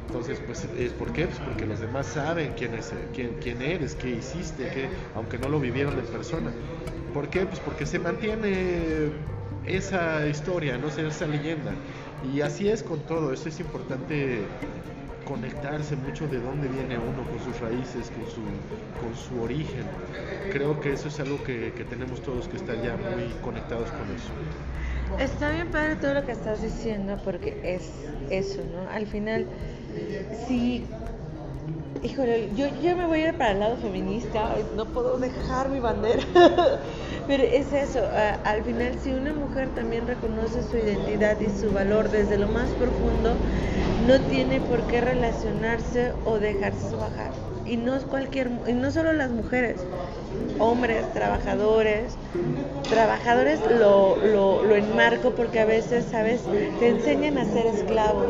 Entonces, 0.06 0.40
pues, 0.46 0.66
¿es 0.78 0.92
¿por 0.92 1.12
qué? 1.12 1.26
Pues 1.26 1.38
porque 1.40 1.66
los 1.66 1.80
demás 1.80 2.06
saben 2.06 2.54
quién, 2.56 2.74
es, 2.74 2.92
quién, 3.12 3.36
quién 3.42 3.60
eres, 3.60 3.94
qué 3.94 4.10
hiciste, 4.10 4.70
qué, 4.70 4.88
aunque 5.14 5.36
no 5.36 5.48
lo 5.48 5.60
vivieron 5.60 5.98
en 5.98 6.06
persona. 6.06 6.52
¿Por 7.12 7.28
qué? 7.28 7.44
Pues 7.44 7.60
porque 7.60 7.84
se 7.84 7.98
mantiene 7.98 9.10
esa 9.66 10.26
historia, 10.28 10.78
no 10.78 10.90
sé, 10.90 11.06
esa 11.06 11.26
leyenda. 11.26 11.82
Y 12.22 12.40
así 12.42 12.68
es 12.68 12.82
con 12.82 13.06
todo, 13.06 13.32
eso 13.32 13.48
es 13.48 13.60
importante 13.60 14.58
conectarse 15.24 15.96
mucho 15.96 16.28
de 16.28 16.40
dónde 16.40 16.68
viene 16.68 16.98
uno 16.98 17.28
con 17.28 17.40
sus 17.40 17.60
raíces, 17.60 18.10
con 18.10 18.26
su, 18.26 18.64
con 18.96 19.14
su 19.16 19.40
origen. 19.40 19.98
Creo 20.48 20.80
que 20.80 20.92
eso 20.92 21.08
es 21.08 21.20
algo 21.20 21.42
que, 21.42 21.74
que 21.74 21.84
tenemos 21.84 22.22
todos 22.22 22.48
que 22.48 22.56
estar 22.56 22.80
ya 22.80 22.96
muy 22.96 23.38
conectados 23.40 23.92
con 23.92 24.10
eso. 24.12 24.40
Está 25.18 25.50
bien 25.50 25.70
padre 25.70 25.96
todo 25.96 26.14
lo 26.14 26.24
que 26.24 26.32
estás 26.32 26.62
diciendo 26.62 27.20
porque 27.24 27.60
es 27.62 28.14
eso, 28.28 28.64
¿no? 28.64 28.88
Al 28.88 29.06
final, 29.06 29.50
si 30.30 31.00
híjole, 32.06 32.54
yo, 32.54 32.66
yo 32.68 32.96
me 32.96 33.06
voy 33.06 33.22
a 33.22 33.28
ir 33.30 33.36
para 33.36 33.52
el 33.52 33.60
lado 33.60 33.76
feminista, 33.78 34.54
no 34.74 34.92
puedo 34.92 35.18
dejar 35.18 35.68
mi 35.70 35.80
bandera. 35.80 36.22
Pero 37.26 37.42
es 37.42 37.72
eso, 37.72 38.00
al 38.44 38.64
final 38.64 38.98
si 39.00 39.12
una 39.12 39.32
mujer 39.32 39.74
también 39.74 40.06
reconoce 40.06 40.62
su 40.62 40.76
identidad 40.76 41.40
y 41.40 41.50
su 41.50 41.72
valor 41.72 42.10
desde 42.10 42.38
lo 42.38 42.48
más 42.48 42.74
profundo, 42.74 43.40
no 43.94 44.26
tiene 44.26 44.60
por 44.60 44.86
qué 44.86 45.00
relacionarse 45.00 46.14
o 46.24 46.38
dejarse 46.38 46.94
bajar. 46.96 47.32
Y 47.64 47.76
no 47.78 47.96
es 47.96 48.04
cualquier, 48.06 48.50
y 48.66 48.72
no 48.74 48.90
solo 48.92 49.12
las 49.12 49.30
mujeres, 49.30 49.88
hombres, 50.58 51.12
trabajadores, 51.12 52.18
trabajadores 52.88 53.66
lo, 53.66 54.16
lo, 54.22 54.62
lo 54.62 54.76
enmarco 54.76 55.34
porque 55.34 55.60
a 55.60 55.64
veces, 55.64 56.06
¿sabes? 56.10 56.48
Te 56.78 56.88
enseñan 56.88 57.38
a 57.38 57.44
ser 57.44 57.66
esclavo 57.66 58.26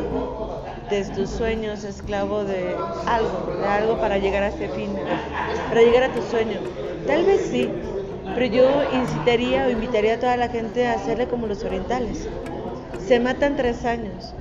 de 0.89 1.03
tus 1.15 1.29
sueños, 1.29 1.83
esclavo 1.83 2.43
de 2.43 2.75
algo, 3.05 3.57
de 3.59 3.65
algo 3.65 3.97
para 3.99 4.17
llegar 4.17 4.43
a 4.43 4.47
ese 4.47 4.69
fin, 4.69 4.91
para 5.69 5.81
llegar 5.81 6.03
a 6.03 6.13
tu 6.13 6.21
sueño. 6.21 6.59
Tal 7.05 7.25
vez 7.25 7.41
sí, 7.51 7.69
pero 8.33 8.45
yo 8.45 8.83
incitaría 8.93 9.67
o 9.67 9.69
invitaría 9.69 10.15
a 10.15 10.19
toda 10.19 10.37
la 10.37 10.49
gente 10.49 10.87
a 10.87 10.93
hacerle 10.93 11.27
como 11.27 11.47
los 11.47 11.63
orientales. 11.63 12.27
Se 13.05 13.19
matan 13.19 13.55
tres 13.55 13.85
años, 13.85 14.33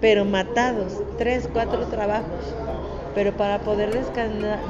pero 0.00 0.24
matados, 0.24 1.02
tres, 1.18 1.48
cuatro 1.52 1.86
trabajos, 1.86 2.54
pero 3.14 3.32
para 3.36 3.60
poder 3.60 3.90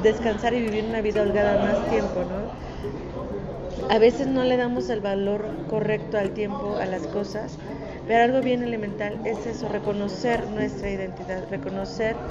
descansar 0.03 0.53
y 0.53 0.61
vivir 0.61 0.85
una 0.85 1.01
vida 1.01 1.21
holgada 1.21 1.61
más 1.63 1.89
tiempo, 1.89 2.21
¿no? 2.21 3.89
A 3.89 3.99
veces 3.99 4.27
no 4.27 4.43
le 4.43 4.57
damos 4.57 4.89
el 4.89 5.01
valor 5.01 5.45
correcto 5.69 6.17
al 6.17 6.31
tiempo, 6.31 6.77
a 6.81 6.85
las 6.85 7.07
cosas, 7.07 7.57
pero 8.05 8.23
algo 8.23 8.41
bien 8.41 8.63
elemental 8.63 9.21
es 9.23 9.45
eso, 9.45 9.67
reconocer 9.69 10.47
nuestra 10.49 10.89
identidad, 10.91 11.47
reconocer, 11.49 12.25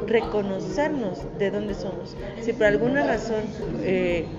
reconocernos 0.00 1.28
de 1.32 1.50
dónde 1.50 1.74
somos. 1.74 2.18
Si 2.38 2.52
por 2.54 2.66
alguna 2.66 3.02
razón 3.02 3.54
eh, 3.78 4.38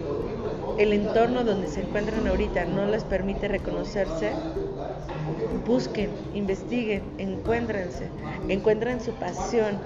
el 0.77 0.93
entorno 0.93 1.43
donde 1.45 1.67
se 1.67 1.81
encuentran 1.81 2.27
ahorita 2.27 2.65
no 2.65 2.85
les 2.87 3.05
permite 3.05 3.47
reconocerse, 3.47 4.43
busquen, 5.49 6.21
investiguen, 6.31 7.13
encuéntrense, 7.17 8.13
encuentren 8.47 9.01
su 9.01 9.17
pasión, 9.17 9.83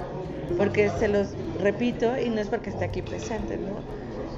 porque 0.55 0.89
se 0.89 1.07
los 1.07 1.37
repito 1.55 2.17
y 2.19 2.29
no 2.29 2.41
es 2.41 2.49
porque 2.49 2.69
esté 2.69 2.85
aquí 2.85 3.01
presente, 3.01 3.57
¿no? 3.57 3.87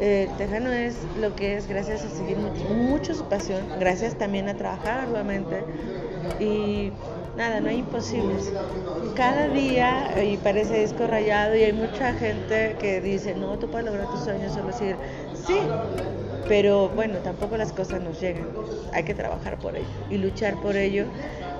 Eh, 0.04 0.28
Tejano 0.36 0.72
es 0.72 0.96
lo 1.20 1.36
que 1.36 1.58
es 1.58 1.68
gracias 1.68 2.04
a 2.04 2.10
seguir 2.10 2.36
mucho, 2.38 3.14
su 3.14 3.24
pasión, 3.26 3.62
gracias 3.80 4.18
también 4.18 4.50
a 4.50 4.56
trabajar 4.56 5.02
arduamente 5.02 5.64
y 6.40 6.92
nada, 7.38 7.62
no 7.62 7.70
hay 7.70 7.78
imposibles. 7.80 8.52
Cada 9.16 9.48
día, 9.48 10.12
y 10.24 10.38
parece 10.38 10.80
disco 10.80 11.06
rayado, 11.06 11.56
y 11.56 11.64
hay 11.64 11.74
mucha 11.74 12.14
gente 12.14 12.78
que 12.80 13.00
dice, 13.00 13.36
no, 13.36 13.60
tú 13.60 13.70
puedes 13.70 13.86
lograr 13.86 14.10
tus 14.10 14.22
sueños, 14.22 14.54
solo 14.54 14.68
decir, 14.68 14.96
sí, 15.34 15.60
pero 16.48 16.90
bueno, 16.90 17.20
tampoco 17.20 17.56
las 17.56 17.72
cosas 17.72 18.02
nos 18.02 18.20
llegan. 18.20 18.48
Hay 18.94 19.04
que 19.04 19.14
trabajar 19.14 19.60
por 19.60 19.76
ello 19.76 20.04
y 20.10 20.18
luchar 20.18 20.60
por 20.60 20.76
ello 20.78 21.06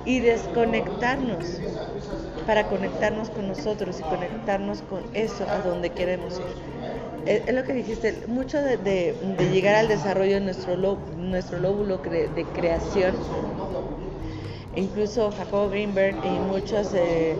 y 0.04 0.18
desconectarnos 0.18 1.62
para 2.44 2.66
conectarnos 2.66 3.30
con 3.30 3.46
nosotros 3.46 4.00
y 4.00 4.02
conectarnos 4.02 4.82
con 4.82 5.04
eso 5.12 5.48
a 5.48 5.60
donde 5.60 5.90
queremos 5.90 6.40
ir. 6.40 6.71
Es, 7.26 7.54
lo 7.54 7.62
que 7.64 7.72
dijiste, 7.72 8.24
mucho 8.26 8.60
de, 8.60 9.14
llegar 9.52 9.74
al 9.76 9.88
desarrollo 9.88 10.34
de 10.34 10.40
nuestro, 10.40 10.76
nuestro 11.16 11.58
lóbulo 11.58 11.98
de 11.98 12.46
creación. 12.54 13.14
Incluso 14.74 15.30
Jacob 15.30 15.70
Greenberg 15.70 16.16
y 16.24 16.30
muchos 16.50 16.94
eh, 16.94 17.36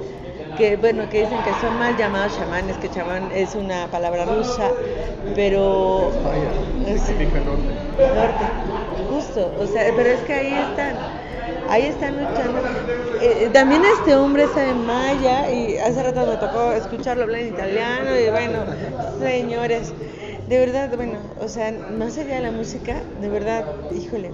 que 0.59 0.77
bueno 0.77 1.09
que 1.09 1.23
dicen 1.23 1.43
que 1.43 1.55
son 1.55 1.79
mal 1.79 1.97
llamados 1.97 2.37
chamanes, 2.37 2.77
que 2.77 2.91
chamán 2.91 3.31
es 3.35 3.55
una 3.55 3.87
palabra 3.87 4.27
rusa, 4.27 4.71
pero 5.35 6.13
significa 7.07 7.41
norte. 7.41 7.73
Norte, 8.15 8.45
justo, 9.09 9.51
o 9.59 9.67
sea, 9.67 9.85
pero 9.97 10.11
es 10.11 10.21
que 10.21 10.33
ahí 10.35 10.53
están. 10.53 11.22
Ahí 11.73 11.87
están 11.87 12.17
luchando. 12.23 12.61
Eh, 13.23 13.49
también 13.53 13.83
este 13.85 14.15
hombre 14.15 14.45
en 14.57 14.87
maya 14.87 15.51
y 15.51 15.79
hace 15.79 16.03
rato 16.03 16.27
me 16.27 16.37
tocó 16.37 16.73
escucharlo 16.73 17.23
hablar 17.23 17.41
en 17.41 17.49
italiano 17.49 18.11
y 18.19 18.31
bueno, 18.31 18.59
señores, 19.19 19.95
de 20.49 20.59
verdad, 20.59 20.95
bueno, 20.97 21.19
o 21.41 21.49
sea, 21.49 21.73
más 21.73 22.19
allá 22.19 22.35
de 22.35 22.43
la 22.43 22.51
música, 22.51 22.97
de 23.23 23.29
verdad, 23.31 23.65
híjole, 23.91 24.31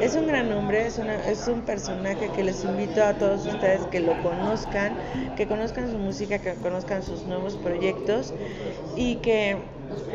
es 0.00 0.16
un 0.16 0.26
gran 0.26 0.50
hombre, 0.52 0.86
es, 0.86 0.98
una, 0.98 1.14
es 1.28 1.46
un 1.46 1.60
personaje 1.60 2.28
que 2.34 2.42
les 2.42 2.64
invito 2.64 3.04
a 3.04 3.14
todos 3.14 3.46
ustedes 3.46 3.82
que 3.86 4.00
lo 4.00 4.20
conozcan, 4.22 4.94
que 5.36 5.46
conozcan 5.46 5.92
su 5.92 5.98
música, 5.98 6.38
que 6.38 6.54
conozcan 6.54 7.04
sus 7.04 7.22
nuevos 7.24 7.54
proyectos 7.56 8.34
y 8.96 9.16
que 9.16 9.58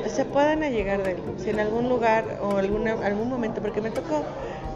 se 0.08 0.26
puedan 0.26 0.64
allegar 0.64 1.04
de 1.04 1.12
él. 1.12 1.18
Si 1.38 1.52
en 1.52 1.60
algún 1.60 1.88
lugar 1.88 2.40
o 2.42 2.58
alguna, 2.58 2.94
algún 3.06 3.30
momento, 3.30 3.62
porque 3.62 3.82
me 3.82 3.92
tocó 3.92 4.24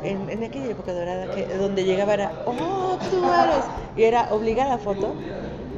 en, 0.03 0.43
aquella 0.43 0.67
época 0.67 0.93
dorada, 0.93 1.33
que, 1.33 1.45
donde 1.55 1.83
llegaba 1.83 2.13
era, 2.13 2.43
oh, 2.45 2.97
tú 3.09 3.17
eres, 3.17 3.65
y 3.95 4.03
era 4.03 4.33
obligada 4.33 4.77
foto, 4.77 5.15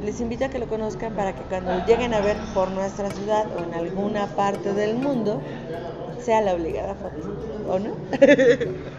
les 0.04 0.20
invito 0.20 0.44
a 0.44 0.48
que 0.48 0.58
lo 0.58 0.66
conozcan 0.66 1.14
para 1.14 1.34
que 1.34 1.42
cuando 1.42 1.84
lleguen 1.86 2.14
a 2.14 2.20
ver 2.20 2.36
por 2.54 2.70
nuestra 2.70 3.10
ciudad 3.10 3.46
o 3.56 3.62
en 3.62 3.74
alguna 3.74 4.26
parte 4.26 4.72
del 4.74 4.96
mundo, 4.96 5.40
sea 6.18 6.40
la 6.40 6.54
obligada 6.54 6.94
foto, 6.94 7.34
¿o 7.68 7.78
no? 7.78 7.94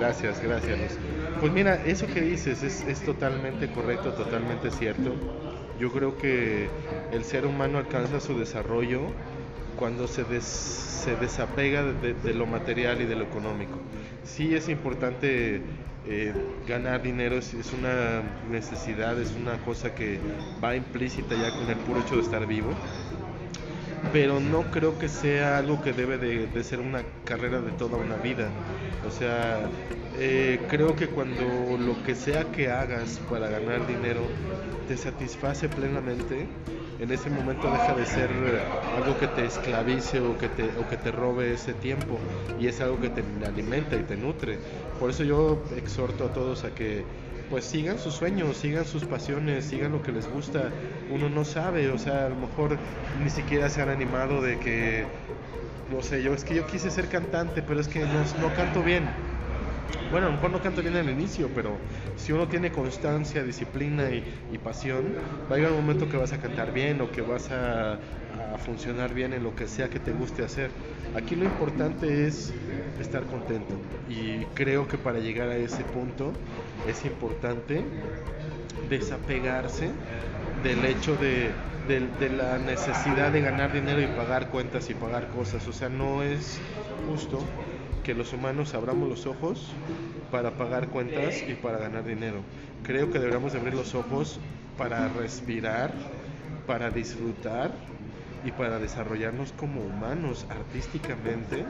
Gracias, 0.00 0.42
gracias. 0.42 0.98
Pues 1.40 1.52
mira, 1.52 1.76
eso 1.86 2.06
que 2.06 2.20
dices 2.20 2.62
es, 2.64 2.82
es 2.82 3.00
totalmente 3.02 3.70
correcto, 3.70 4.12
totalmente 4.12 4.70
cierto. 4.72 5.14
Yo 5.78 5.92
creo 5.92 6.18
que 6.18 6.68
el 7.12 7.24
ser 7.24 7.46
humano 7.46 7.78
alcanza 7.78 8.20
su 8.20 8.38
desarrollo 8.38 9.02
cuando 9.76 10.06
se, 10.06 10.24
des, 10.24 10.44
se 10.44 11.16
desapega 11.16 11.82
de, 11.82 12.14
de, 12.14 12.34
lo 12.34 12.46
material 12.46 13.00
y 13.00 13.06
de 13.06 13.16
lo 13.16 13.24
económico. 13.24 13.78
Sí 14.24 14.54
es 14.54 14.68
importante 14.68 15.60
eh, 16.06 16.32
ganar 16.66 17.02
dinero, 17.02 17.36
es, 17.36 17.54
es, 17.54 17.72
una 17.72 18.22
necesidad, 18.50 19.18
es 19.20 19.32
una 19.32 19.56
cosa 19.58 19.94
que 19.94 20.18
va 20.62 20.76
implícita 20.76 21.34
ya 21.34 21.50
con 21.50 21.70
el 21.70 21.76
puro 21.76 22.00
hecho 22.00 22.16
de 22.16 22.22
estar 22.22 22.46
vivo, 22.46 22.70
pero 24.12 24.38
no 24.40 24.62
creo 24.70 24.98
que 24.98 25.08
sea 25.08 25.58
algo 25.58 25.82
que 25.82 25.92
debe 25.92 26.18
de, 26.18 26.64
ser 26.64 26.80
una 26.80 27.02
carrera 27.24 27.60
de 27.60 27.72
toda 27.72 27.96
una 27.96 28.16
vida. 28.16 28.48
O 29.06 29.10
sea, 29.10 29.68
eh, 30.18 30.60
creo 30.68 30.94
que 30.94 31.08
cuando 31.08 31.76
lo 31.78 32.02
que 32.04 32.14
sea 32.14 32.44
que 32.52 32.70
hagas 32.70 33.20
para 33.30 33.48
ganar 33.48 33.86
dinero 33.86 34.22
te 34.88 34.96
satisface 34.96 35.68
plenamente, 35.68 36.46
en 37.00 37.10
ese 37.10 37.28
momento 37.30 37.70
deja 37.70 37.94
de 37.94 38.06
ser 38.06 38.30
algo 38.96 39.18
que 39.18 39.26
te 39.28 39.44
esclavice 39.44 40.20
o 40.20 40.38
que 40.38 40.48
te, 40.48 40.64
o 40.64 40.88
que 40.88 40.96
te 40.96 41.10
robe 41.10 41.52
ese 41.52 41.74
tiempo 41.74 42.18
y 42.60 42.66
es 42.66 42.80
algo 42.80 43.00
que 43.00 43.10
te 43.10 43.22
alimenta 43.44 43.96
y 43.96 44.02
te 44.02 44.16
nutre. 44.16 44.58
Por 45.00 45.10
eso 45.10 45.24
yo 45.24 45.62
exhorto 45.76 46.24
a 46.24 46.32
todos 46.32 46.64
a 46.64 46.70
que 46.70 47.04
pues 47.50 47.64
sigan 47.64 47.98
sus 47.98 48.14
sueños, 48.14 48.56
sigan 48.56 48.84
sus 48.84 49.04
pasiones, 49.04 49.64
sigan 49.66 49.92
lo 49.92 50.02
que 50.02 50.12
les 50.12 50.30
gusta. 50.32 50.70
Uno 51.10 51.28
no 51.28 51.44
sabe, 51.44 51.90
o 51.90 51.98
sea, 51.98 52.26
a 52.26 52.28
lo 52.30 52.36
mejor 52.36 52.78
ni 53.22 53.28
siquiera 53.28 53.68
se 53.68 53.82
han 53.82 53.90
animado 53.90 54.40
de 54.40 54.58
que, 54.58 55.04
no 55.92 56.00
sé, 56.02 56.22
yo 56.22 56.32
es 56.32 56.44
que 56.44 56.54
yo 56.54 56.66
quise 56.66 56.90
ser 56.90 57.08
cantante, 57.08 57.62
pero 57.62 57.80
es 57.80 57.88
que 57.88 58.00
no, 58.00 58.24
no 58.40 58.54
canto 58.54 58.82
bien 58.82 59.33
bueno, 60.10 60.26
a 60.26 60.30
lo 60.30 60.36
mejor 60.36 60.50
no 60.50 60.60
canto 60.60 60.82
bien 60.82 60.96
al 60.96 61.08
inicio, 61.10 61.52
pero 61.54 61.78
si 62.16 62.32
uno 62.32 62.48
tiene 62.48 62.70
constancia, 62.72 63.42
disciplina 63.42 64.10
y, 64.10 64.58
pasión, 64.58 65.14
va 65.50 65.56
a 65.56 65.58
llegar 65.58 65.72
un 65.72 65.80
momento 65.80 66.08
que 66.08 66.16
vas 66.16 66.32
a 66.32 66.40
cantar 66.40 66.72
bien 66.72 67.00
o 67.00 67.10
que 67.10 67.22
vas 67.22 67.50
a, 67.50 67.98
funcionar 68.58 69.14
bien 69.14 69.32
en 69.32 69.42
lo 69.42 69.54
que 69.54 69.66
sea 69.66 69.90
que 69.90 69.98
te 69.98 70.12
guste 70.12 70.44
hacer. 70.44 70.70
Aquí 71.14 71.34
lo 71.34 71.44
importante 71.44 72.26
es 72.26 72.54
estar 72.98 73.26
contento 73.26 73.74
y 74.08 74.44
creo 74.54 74.86
que 74.86 74.98
para 74.98 75.18
llegar 75.18 75.48
a 75.48 75.56
ese 75.56 75.84
punto 75.84 76.32
es 76.84 77.04
importante 77.04 77.84
desapegarse 78.88 79.90
del 80.62 80.84
hecho 80.84 81.16
de, 81.16 81.50
de, 81.88 82.08
de 82.18 82.30
la 82.30 82.58
necesidad 82.58 83.32
de 83.32 83.40
ganar 83.40 83.72
dinero 83.72 84.00
y 84.00 84.06
pagar 84.06 84.50
cuentas 84.50 84.88
y 84.90 84.94
pagar 84.94 85.28
cosas. 85.28 85.66
O 85.66 85.72
sea, 85.72 85.88
no 85.88 86.22
es 86.22 86.62
justo 87.06 87.50
que 88.04 88.14
los 88.14 88.32
humanos 88.34 88.74
abramos 88.74 89.08
los 89.08 89.26
ojos 89.26 89.72
para 90.30 90.52
pagar 90.52 90.88
cuentas 90.88 91.42
y 91.48 91.54
para 91.54 91.78
ganar 91.78 92.04
dinero. 92.04 92.42
Creo 92.84 93.10
que 93.10 93.18
deberíamos 93.18 93.54
abrir 93.54 93.74
los 93.74 93.94
ojos 93.94 94.38
para 94.76 95.08
respirar, 95.08 95.92
para 96.66 96.90
disfrutar 96.90 97.72
y 98.44 98.52
para 98.52 98.78
desarrollarnos 98.78 99.52
como 99.52 99.80
humanos 99.80 100.46
artísticamente 100.50 101.64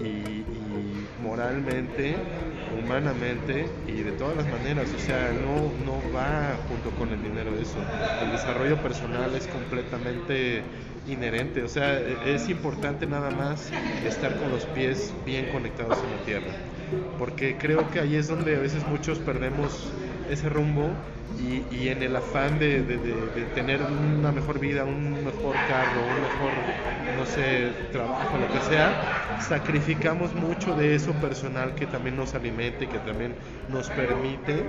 y, 0.00 0.04
y, 0.04 1.06
moralmente, 1.22 2.16
humanamente 2.82 3.66
y 3.86 4.02
de 4.02 4.12
todas 4.12 4.36
las 4.36 4.46
maneras. 4.46 4.88
O 4.94 4.98
sea, 4.98 5.32
no, 5.32 5.70
no 5.84 6.00
va 6.14 6.56
junto 6.68 6.90
con 6.98 7.10
el 7.10 7.22
dinero 7.22 7.50
eso. 7.60 7.76
El 8.22 8.32
desarrollo 8.32 8.76
personal 8.82 9.34
es 9.34 9.46
completamente 9.46 10.62
inherente. 11.08 11.62
O 11.62 11.68
sea, 11.68 11.98
es 12.00 12.48
importante 12.48 13.06
nada 13.06 13.30
más 13.30 13.70
estar 14.04 14.36
con 14.36 14.50
los 14.50 14.64
pies 14.66 15.12
bien 15.26 15.46
conectados 15.52 15.98
en 15.98 16.18
la 16.18 16.24
tierra. 16.24 16.52
Porque 17.18 17.56
creo 17.56 17.90
que 17.90 18.00
ahí 18.00 18.16
es 18.16 18.28
donde 18.28 18.56
a 18.56 18.60
veces 18.60 18.86
muchos 18.88 19.18
perdemos 19.18 19.90
ese 20.30 20.48
rumbo 20.48 20.90
y, 21.38 21.88
en 21.88 22.02
el 22.02 22.14
afán 22.16 22.58
de, 22.58 22.82
tener 23.54 23.80
una 23.82 24.32
mejor 24.32 24.58
vida, 24.58 24.84
un 24.84 25.12
mejor 25.24 25.54
carro, 25.68 26.02
un 26.02 26.22
mejor, 26.22 26.52
no 27.16 27.26
sé, 27.26 27.72
trabajo, 27.92 28.36
lo 28.38 28.52
que 28.52 28.60
sea, 28.68 29.38
sacrificamos 29.40 30.34
mucho 30.34 30.74
de 30.74 30.94
eso 30.94 31.12
personal 31.14 31.74
que 31.74 31.86
también 31.86 32.16
nos 32.16 32.34
alimenta 32.34 32.84
y 32.84 32.86
que 32.88 32.98
también 32.98 33.34
nos 33.68 33.88
permite 33.90 34.64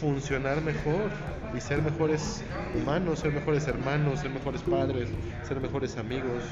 funcionar 0.00 0.62
mejor 0.62 1.10
y 1.56 1.60
ser 1.60 1.82
mejores 1.82 2.42
humanos, 2.74 3.20
ser 3.20 3.32
mejores 3.32 3.66
hermanos, 3.66 4.20
ser 4.20 4.30
mejores 4.30 4.62
padres, 4.62 5.08
ser 5.46 5.60
mejores 5.60 5.96
amigos, 5.96 6.42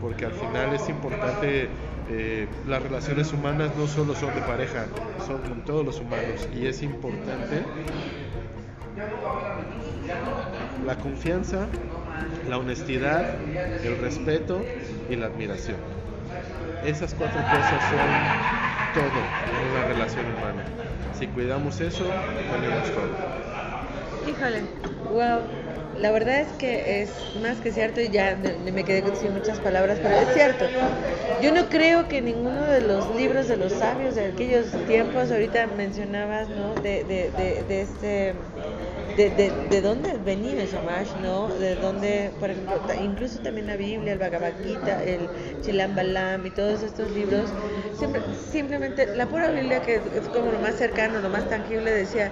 porque 0.00 0.26
al 0.26 0.32
final 0.32 0.74
es 0.74 0.88
importante, 0.88 1.68
eh, 2.10 2.48
las 2.66 2.82
relaciones 2.82 3.32
humanas 3.32 3.70
no 3.76 3.86
solo 3.86 4.14
son 4.14 4.34
de 4.34 4.40
pareja, 4.42 4.86
son 5.26 5.42
con 5.42 5.64
todos 5.64 5.84
los 5.84 6.00
humanos 6.00 6.48
y 6.54 6.66
es 6.66 6.82
importante 6.82 7.62
la 10.86 10.96
confianza, 10.98 11.68
la 12.48 12.58
honestidad, 12.58 13.24
el 13.84 13.98
respeto 13.98 14.64
y 15.08 15.16
la 15.16 15.26
admiración. 15.26 15.76
Esas 16.84 17.14
cuatro 17.14 17.40
cosas 17.46 17.84
son 17.84 18.38
todo 18.92 19.34
en 19.44 19.70
una 19.70 19.84
relación 19.84 20.26
humana. 20.30 20.64
Si 21.18 21.26
cuidamos 21.28 21.80
eso, 21.80 22.04
tenemos 22.50 22.92
todo. 22.92 23.18
Híjole, 24.26 24.62
wow. 25.12 25.40
La 25.98 26.12
verdad 26.12 26.40
es 26.42 26.52
que 26.52 27.02
es 27.02 27.10
más 27.42 27.56
que 27.58 27.72
cierto 27.72 28.00
y 28.00 28.08
ya 28.08 28.36
me 28.36 28.84
quedé 28.84 29.16
sin 29.16 29.32
muchas 29.32 29.58
palabras, 29.58 29.98
pero 30.00 30.14
es 30.16 30.32
cierto. 30.32 30.64
Yo 31.42 31.52
no 31.52 31.68
creo 31.68 32.06
que 32.06 32.20
ninguno 32.22 32.62
de 32.62 32.80
los 32.82 33.14
libros 33.16 33.48
de 33.48 33.56
los 33.56 33.72
sabios 33.72 34.14
de 34.14 34.26
aquellos 34.26 34.66
tiempos, 34.86 35.32
ahorita 35.32 35.66
mencionabas, 35.66 36.48
¿no? 36.50 36.74
De, 36.76 37.02
de, 37.02 37.32
de, 37.32 37.64
de 37.64 37.80
este 37.82 38.34
de, 39.18 39.30
de, 39.30 39.52
de, 39.68 39.82
dónde 39.82 40.12
venía 40.24 40.64
Shamash, 40.64 41.08
¿no? 41.20 41.48
De 41.48 41.74
dónde, 41.74 42.30
por 42.38 42.50
ejemplo, 42.50 42.80
incluso 43.02 43.40
también 43.40 43.66
la 43.66 43.74
Biblia, 43.74 44.12
el 44.12 44.18
Bhagavad 44.20 44.52
el 45.04 45.28
Chilam 45.60 45.96
Balam 45.96 46.46
y 46.46 46.50
todos 46.50 46.84
estos 46.84 47.10
libros, 47.10 47.50
siempre, 47.98 48.22
simplemente 48.52 49.16
la 49.16 49.26
pura 49.26 49.50
Biblia 49.50 49.82
que 49.82 49.96
es 49.96 50.28
como 50.32 50.52
lo 50.52 50.60
más 50.60 50.76
cercano, 50.76 51.18
lo 51.18 51.30
más 51.30 51.48
tangible, 51.48 51.90
decía, 51.90 52.30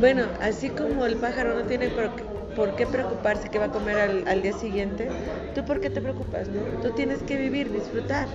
bueno, 0.00 0.26
así 0.42 0.68
como 0.68 1.06
el 1.06 1.16
pájaro 1.16 1.54
no 1.54 1.62
tiene 1.62 1.88
por 1.88 2.14
qué, 2.14 2.22
por 2.54 2.76
qué 2.76 2.86
preocuparse 2.86 3.48
que 3.48 3.58
va 3.58 3.66
a 3.66 3.72
comer 3.72 3.96
al, 3.96 4.28
al, 4.28 4.42
día 4.42 4.52
siguiente, 4.52 5.08
¿tú 5.54 5.64
por 5.64 5.80
qué 5.80 5.88
te 5.88 6.02
preocupas? 6.02 6.46
No? 6.48 6.60
Tú 6.82 6.94
tienes 6.94 7.22
que 7.22 7.38
vivir, 7.38 7.72
disfrutar. 7.72 8.28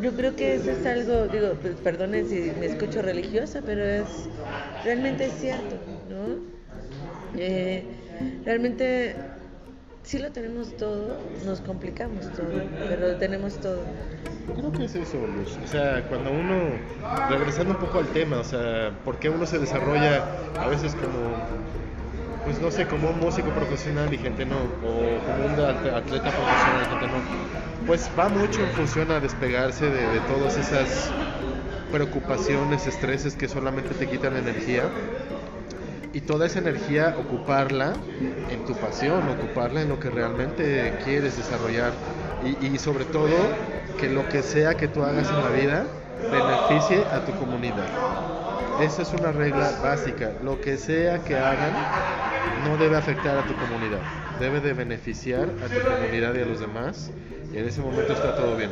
Yo 0.00 0.12
creo 0.12 0.36
que 0.36 0.54
eso 0.54 0.70
es 0.70 0.86
algo, 0.86 1.26
digo, 1.26 1.54
pues, 1.60 1.74
perdonen 1.82 2.28
si 2.28 2.52
me 2.60 2.66
escucho 2.66 3.02
religiosa, 3.02 3.60
pero 3.66 3.84
es 3.84 4.06
realmente 4.84 5.26
es 5.26 5.32
cierto, 5.40 5.74
¿no? 6.08 6.55
Eh, 7.36 7.84
realmente 8.44 9.16
si 10.06 10.20
lo 10.20 10.30
tenemos 10.30 10.76
todo, 10.76 11.18
nos 11.44 11.60
complicamos 11.60 12.30
todo, 12.32 12.62
pero 12.88 13.08
lo 13.08 13.16
tenemos 13.16 13.58
todo. 13.58 13.80
Creo 14.54 14.70
que 14.70 14.84
es 14.84 14.94
eso, 14.94 15.16
Luz. 15.26 15.58
O 15.64 15.66
sea, 15.66 16.04
cuando 16.08 16.30
uno, 16.30 16.78
regresando 17.28 17.72
un 17.74 17.80
poco 17.80 17.98
al 17.98 18.06
tema, 18.12 18.38
o 18.38 18.44
sea, 18.44 18.92
¿por 19.04 19.18
qué 19.18 19.28
uno 19.30 19.44
se 19.46 19.58
desarrolla 19.58 20.24
a 20.60 20.68
veces 20.68 20.94
como, 20.94 21.34
pues 22.44 22.60
no 22.60 22.70
sé, 22.70 22.86
como 22.86 23.10
un 23.10 23.18
músico 23.18 23.50
profesional 23.50 24.14
y 24.14 24.18
gente 24.18 24.46
no, 24.46 24.56
o 24.56 25.18
como 25.26 25.46
un 25.46 25.60
atleta 25.60 26.30
profesional 26.30 26.82
y 26.82 26.88
gente 26.88 27.06
no? 27.08 27.86
Pues 27.88 28.08
va 28.16 28.28
mucho 28.28 28.60
en 28.62 28.70
función 28.70 29.10
a 29.10 29.18
despegarse 29.18 29.86
de, 29.86 30.06
de 30.06 30.20
todas 30.20 30.56
esas 30.56 31.10
preocupaciones, 31.90 32.86
estreses 32.86 33.34
que 33.34 33.48
solamente 33.48 33.92
te 33.92 34.08
quitan 34.08 34.36
energía 34.36 34.84
y 36.16 36.20
toda 36.22 36.46
esa 36.46 36.60
energía 36.60 37.14
ocuparla 37.18 37.92
en 38.50 38.64
tu 38.64 38.72
pasión, 38.72 39.28
ocuparla 39.28 39.82
en 39.82 39.90
lo 39.90 40.00
que 40.00 40.08
realmente 40.08 40.94
quieres 41.04 41.36
desarrollar 41.36 41.92
y, 42.62 42.78
sobre 42.78 43.04
todo 43.04 43.36
que 44.00 44.08
lo 44.08 44.26
que 44.26 44.42
sea 44.42 44.78
que 44.78 44.88
tú 44.88 45.02
hagas 45.02 45.28
en 45.28 45.42
la 45.42 45.50
vida 45.50 45.84
beneficie 46.32 47.04
a 47.12 47.22
tu 47.22 47.32
comunidad. 47.32 47.84
Esa 48.80 49.02
es 49.02 49.12
una 49.12 49.30
regla 49.30 49.72
básica. 49.82 50.32
Lo 50.42 50.58
que 50.58 50.78
sea 50.78 51.22
que 51.22 51.36
hagan 51.36 51.74
no 52.64 52.76
debe 52.76 52.96
afectar 52.96 53.38
a 53.38 53.46
tu 53.46 53.54
comunidad. 53.54 54.00
Debe 54.40 54.60
de 54.60 54.72
beneficiar 54.72 55.48
a 55.64 55.68
tu 55.68 55.80
comunidad 55.80 56.34
y 56.34 56.42
a 56.42 56.46
los 56.46 56.60
demás. 56.60 57.10
Y 57.52 57.58
en 57.58 57.66
ese 57.66 57.80
momento 57.80 58.12
está 58.12 58.36
todo 58.36 58.56
bien. 58.56 58.70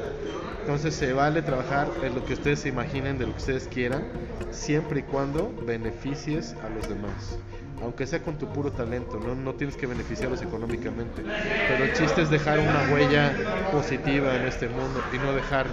Entonces 0.61 0.95
se 0.95 1.13
vale 1.13 1.43
trabajar 1.43 1.89
en 2.03 2.15
lo 2.15 2.25
que 2.25 2.33
ustedes 2.33 2.61
se 2.61 2.71
imaginen, 2.71 3.19
de 3.19 3.27
lo 3.27 3.33
que 3.33 3.39
ustedes 3.39 3.69
quieran, 3.69 4.03
siempre 4.51 5.01
y 5.01 5.03
cuando 5.03 5.53
beneficies 5.67 6.55
a 6.65 6.71
los 6.71 6.89
demás. 6.89 7.39
Aunque 7.83 8.07
sea 8.07 8.23
con 8.23 8.39
tu 8.39 8.49
puro 8.49 8.73
talento, 8.73 9.21
no, 9.21 9.35
no 9.35 9.55
tienes 9.55 9.77
que 9.77 9.87
beneficiarlos 9.87 10.41
económicamente. 10.41 11.23
Pero 11.69 11.85
el 11.85 11.93
chiste 11.93 12.23
es 12.23 12.31
dejar 12.31 12.61
una 12.61 12.89
huella 12.93 13.33
positiva 13.73 14.35
en 14.37 14.47
este 14.47 14.69
mundo 14.69 15.03
y 15.13 15.19
no 15.19 15.35
dejar 15.35 15.67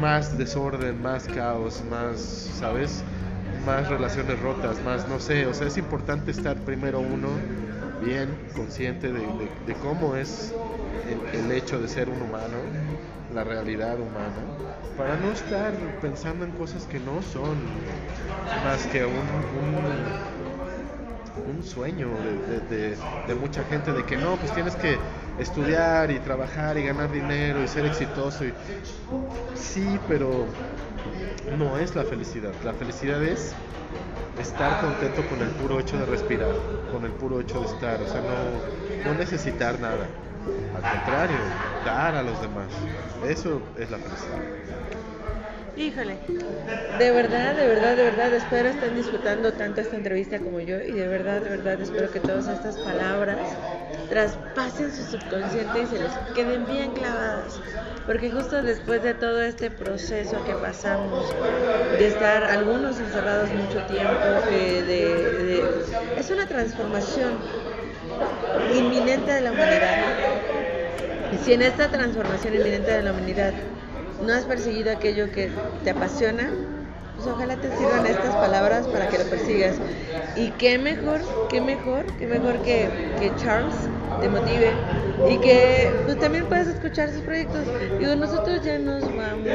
más 0.00 0.38
desorden, 0.38 1.02
más 1.02 1.26
caos, 1.26 1.82
más, 1.90 2.20
¿sabes? 2.20 3.02
Más 3.60 3.88
relaciones 3.88 4.38
rotas, 4.40 4.80
más, 4.80 5.06
no 5.06 5.18
sé, 5.20 5.46
o 5.46 5.54
sea, 5.54 5.66
es 5.66 5.76
importante 5.76 6.30
estar 6.30 6.64
primero 6.64 7.00
uno 7.00 7.44
bien 7.92 8.48
consciente 8.52 9.12
de, 9.12 9.76
cómo 9.78 10.16
es 10.16 10.56
el, 11.02 11.50
hecho 11.50 11.80
de 11.80 11.88
ser 11.88 12.08
un 12.10 12.22
humano, 12.22 12.76
la 13.28 13.44
realidad 13.44 14.00
humana, 14.00 14.54
para 14.94 15.16
no 15.16 15.30
estar 15.32 15.98
pensando 16.00 16.44
en 16.44 16.52
cosas 16.52 16.86
que 16.86 17.00
no 17.00 17.22
son 17.22 17.84
más 18.52 18.86
que 18.86 19.04
un, 19.04 19.44
un, 19.50 20.22
un 21.44 21.62
sueño 21.62 22.22
de- 22.22 22.98
de 23.24 23.34
mucha 23.34 23.64
gente 23.64 23.92
de 23.92 24.04
que 24.04 24.16
no, 24.16 24.38
pues 24.38 24.52
tienes 24.52 24.76
que 24.76 25.04
estudiar 25.36 26.10
y 26.10 26.20
trabajar 26.20 26.76
y 26.78 26.84
ganar 26.84 27.10
dinero 27.10 27.62
y 27.62 27.68
ser 27.68 27.84
exitoso. 27.86 28.44
Y... 28.46 28.54
Sí, 29.52 29.98
pero 29.98 30.69
no 31.58 31.78
es 31.78 31.94
la 31.94 32.04
felicidad. 32.04 32.52
La 32.64 32.72
felicidad 32.74 33.22
es 33.22 33.54
estar 34.40 34.80
contento 34.80 35.26
con 35.28 35.40
el 35.42 35.48
puro 35.50 35.80
hecho 35.80 35.98
de 35.98 36.06
respirar, 36.06 36.54
con 36.90 37.04
el 37.04 37.12
puro 37.12 37.40
hecho 37.40 37.60
de 37.60 37.66
estar, 37.66 38.00
o 38.00 38.06
sea, 38.06 38.20
no, 38.20 39.10
no 39.10 39.18
necesitar 39.18 39.78
nada. 39.80 40.06
Al 40.74 40.82
contrario, 40.82 41.36
dar 41.84 42.14
a 42.14 42.22
los 42.22 42.40
demás. 42.40 42.68
Eso 43.28 43.60
es 43.78 43.90
la 43.90 43.98
felicidad. 43.98 44.40
Híjole, 45.76 46.18
de 46.98 47.10
verdad, 47.10 47.54
de 47.54 47.66
verdad, 47.66 47.96
de 47.96 48.04
verdad, 48.04 48.34
espero 48.34 48.68
estén 48.68 48.94
disfrutando 48.94 49.52
tanto 49.52 49.80
esta 49.80 49.96
entrevista 49.96 50.38
como 50.38 50.60
yo 50.60 50.80
y 50.80 50.92
de 50.92 51.06
verdad, 51.06 51.40
de 51.40 51.50
verdad, 51.50 51.80
espero 51.80 52.10
que 52.10 52.20
todas 52.20 52.48
estas 52.48 52.76
palabras 52.78 53.38
traspasen 54.08 54.92
su 54.92 55.04
subconsciente 55.04 55.82
y 55.82 55.86
se 55.86 55.98
les 55.98 56.12
queden 56.34 56.66
bien 56.66 56.92
clavadas. 56.92 57.60
Porque 58.10 58.28
justo 58.28 58.60
después 58.60 59.04
de 59.04 59.14
todo 59.14 59.40
este 59.40 59.70
proceso 59.70 60.44
que 60.44 60.52
pasamos, 60.54 61.32
de 61.96 62.08
estar 62.08 62.42
algunos 62.42 62.98
encerrados 62.98 63.48
mucho 63.50 63.84
tiempo, 63.84 64.24
eh, 64.50 65.62
es 66.18 66.28
una 66.32 66.44
transformación 66.48 67.34
inminente 68.74 69.32
de 69.32 69.40
la 69.42 69.52
humanidad. 69.52 69.98
Y 71.32 71.44
si 71.44 71.52
en 71.52 71.62
esta 71.62 71.86
transformación 71.86 72.56
inminente 72.56 72.90
de 72.90 73.02
la 73.04 73.12
humanidad 73.12 73.52
no 74.26 74.32
has 74.32 74.42
perseguido 74.42 74.90
aquello 74.90 75.30
que 75.30 75.48
te 75.84 75.90
apasiona, 75.90 76.50
pues 77.14 77.28
ojalá 77.28 77.54
te 77.60 77.70
sirvan 77.76 78.06
estas 78.06 78.34
palabras 78.34 78.88
para 78.88 79.08
que 79.08 79.18
lo 79.18 79.24
persigas. 79.30 79.76
Y 80.40 80.50
qué 80.52 80.78
mejor, 80.78 81.20
qué 81.50 81.60
mejor, 81.60 82.06
qué 82.18 82.26
mejor 82.26 82.62
que, 82.62 82.88
que 83.20 83.30
Charles 83.36 83.74
te 84.22 84.28
motive 84.28 84.72
y 85.28 85.38
que 85.38 85.90
pues, 86.06 86.18
también 86.18 86.46
puedas 86.46 86.66
escuchar 86.66 87.10
sus 87.10 87.20
proyectos. 87.22 87.66
Digo, 87.98 88.16
nosotros 88.16 88.62
ya 88.64 88.78
nos 88.78 89.02
vamos. 89.02 89.48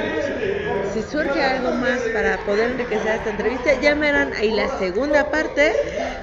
Si 0.93 1.01
surge 1.01 1.41
algo 1.43 1.71
más 1.71 1.99
para 2.13 2.38
poder 2.45 2.71
enriquecer 2.71 3.15
esta 3.15 3.31
entrevista, 3.31 3.79
ya 3.81 3.95
me 3.95 4.09
harán 4.09 4.33
ahí 4.33 4.51
la 4.51 4.67
segunda 4.77 5.31
parte. 5.31 5.73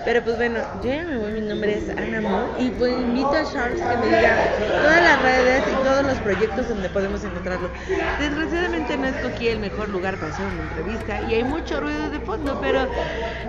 Pero 0.05 0.23
pues 0.25 0.37
bueno, 0.37 0.59
yo 0.83 0.91
ya 0.91 1.05
me 1.05 1.19
voy, 1.19 1.33
mi 1.33 1.41
nombre 1.43 1.79
es 1.79 1.89
Ana 1.97 2.21
Moore 2.21 2.47
y 2.59 2.71
pues 2.71 2.93
invito 2.93 3.31
a 3.31 3.45
Charles 3.53 3.81
que 3.81 3.97
me 3.99 4.07
diga 4.07 4.37
todas 4.83 5.03
las 5.03 5.23
redes 5.23 5.63
y 5.71 5.85
todos 5.85 6.05
los 6.05 6.19
proyectos 6.19 6.69
donde 6.69 6.89
podemos 6.89 7.23
encontrarlo. 7.23 7.71
Desgraciadamente 8.19 8.97
no 8.97 9.07
escogí 9.07 9.49
el 9.49 9.61
mejor 9.61 9.89
lugar 9.91 10.17
para 10.17 10.33
hacer 10.33 10.47
una 10.47 10.63
entrevista 10.63 11.21
y 11.31 11.35
hay 11.35 11.45
mucho 11.45 11.81
ruido 11.81 12.11
de 12.11 12.19
fondo, 12.19 12.59
pero 12.61 12.89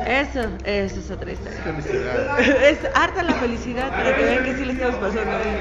eso, 0.05 0.41
eso 0.63 1.01
es 1.03 1.11
otra 1.11 1.31
historia. 1.31 2.37
Es 2.63 2.79
harta 2.95 3.23
la 3.23 3.33
felicidad 3.35 3.89
para 3.89 4.15
que 4.15 4.23
vean 4.23 4.43
que 4.43 4.55
sí 4.55 4.65
le 4.65 4.73
estamos 4.73 4.95
pasando 4.97 5.37
bien. 5.39 5.59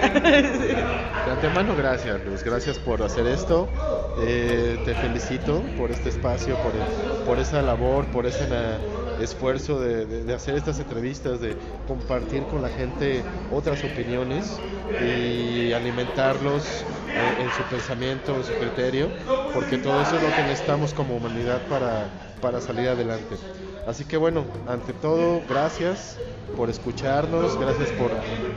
Sí. 0.60 0.68
De 1.24 1.30
antemano, 1.30 1.74
gracias, 1.76 2.24
Luz. 2.24 2.42
Gracias 2.42 2.78
por 2.78 3.02
hacer 3.02 3.26
esto. 3.26 3.68
Eh, 4.14 4.78
te 4.84 4.94
felicito 4.94 5.74
por 5.76 5.90
este 5.90 6.08
espacio, 6.10 6.60
por, 6.60 6.72
por 7.24 7.38
esa 7.38 7.62
labor, 7.62 8.10
por 8.10 8.26
ese 8.26 8.46
na- 8.46 8.82
esfuerzo 9.16 9.80
de, 9.80 10.06
de- 10.06 10.24
de 10.24 10.34
hacer 10.34 10.54
estas 10.56 10.78
entrevistas, 10.78 11.40
de 11.40 11.56
compartir 11.86 12.46
con 12.46 12.60
la 12.62 12.68
gente 12.70 13.24
otras 13.48 13.84
opiniones 13.84 14.62
y 14.98 15.72
alimentarlos 15.72 16.86
eh, 17.14 17.36
en 17.38 17.52
su 17.52 17.66
pensamiento, 17.68 18.36
en 18.36 18.44
su 18.44 18.56
criterio, 18.56 19.12
porque 19.50 19.78
todo 19.78 20.00
eso 20.02 20.16
es 20.16 20.22
lo 20.22 20.34
que 20.34 20.42
necesitamos 20.44 20.92
como 20.94 21.16
humanidad 21.16 21.66
para, 21.66 22.10
para 22.40 22.60
salir 22.60 22.88
adelante. 22.88 23.38
Así 23.86 24.04
que 24.04 24.16
bueno, 24.16 24.44
ante 24.68 24.92
todo, 24.92 25.42
gracias 25.48 26.16
por 26.56 26.70
escucharnos, 26.70 27.58
gracias 27.58 27.88
por, 27.90 28.10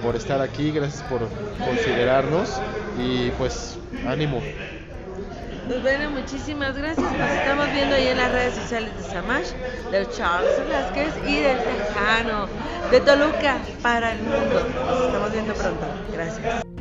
por 0.04 0.16
estar 0.16 0.42
aquí, 0.42 0.72
gracias 0.72 1.02
por 1.04 1.22
considerarnos 1.66 2.62
y 3.00 3.32
pues 3.32 3.78
ánimo. 4.08 4.42
Pues 5.68 5.82
bueno, 5.82 6.12
muchísimas 6.12 6.78
gracias. 6.78 7.12
Nos 7.12 7.30
estamos 7.32 7.72
viendo 7.72 7.96
ahí 7.96 8.08
en 8.08 8.18
las 8.18 8.32
redes 8.32 8.54
sociales 8.54 8.96
de 8.98 9.04
Samash, 9.04 9.50
de 9.92 10.08
Charles 10.12 10.60
Velázquez 10.60 11.14
y 11.28 11.40
del 11.40 11.58
Tejano, 11.58 12.48
de 12.92 13.02
Toluca 13.02 13.58
para 13.82 14.12
el 14.12 14.22
mundo. 14.22 14.62
Nos 14.86 15.06
estamos 15.08 15.32
viendo 15.32 15.54
pronto. 15.56 15.86
Gracias. 16.14 16.75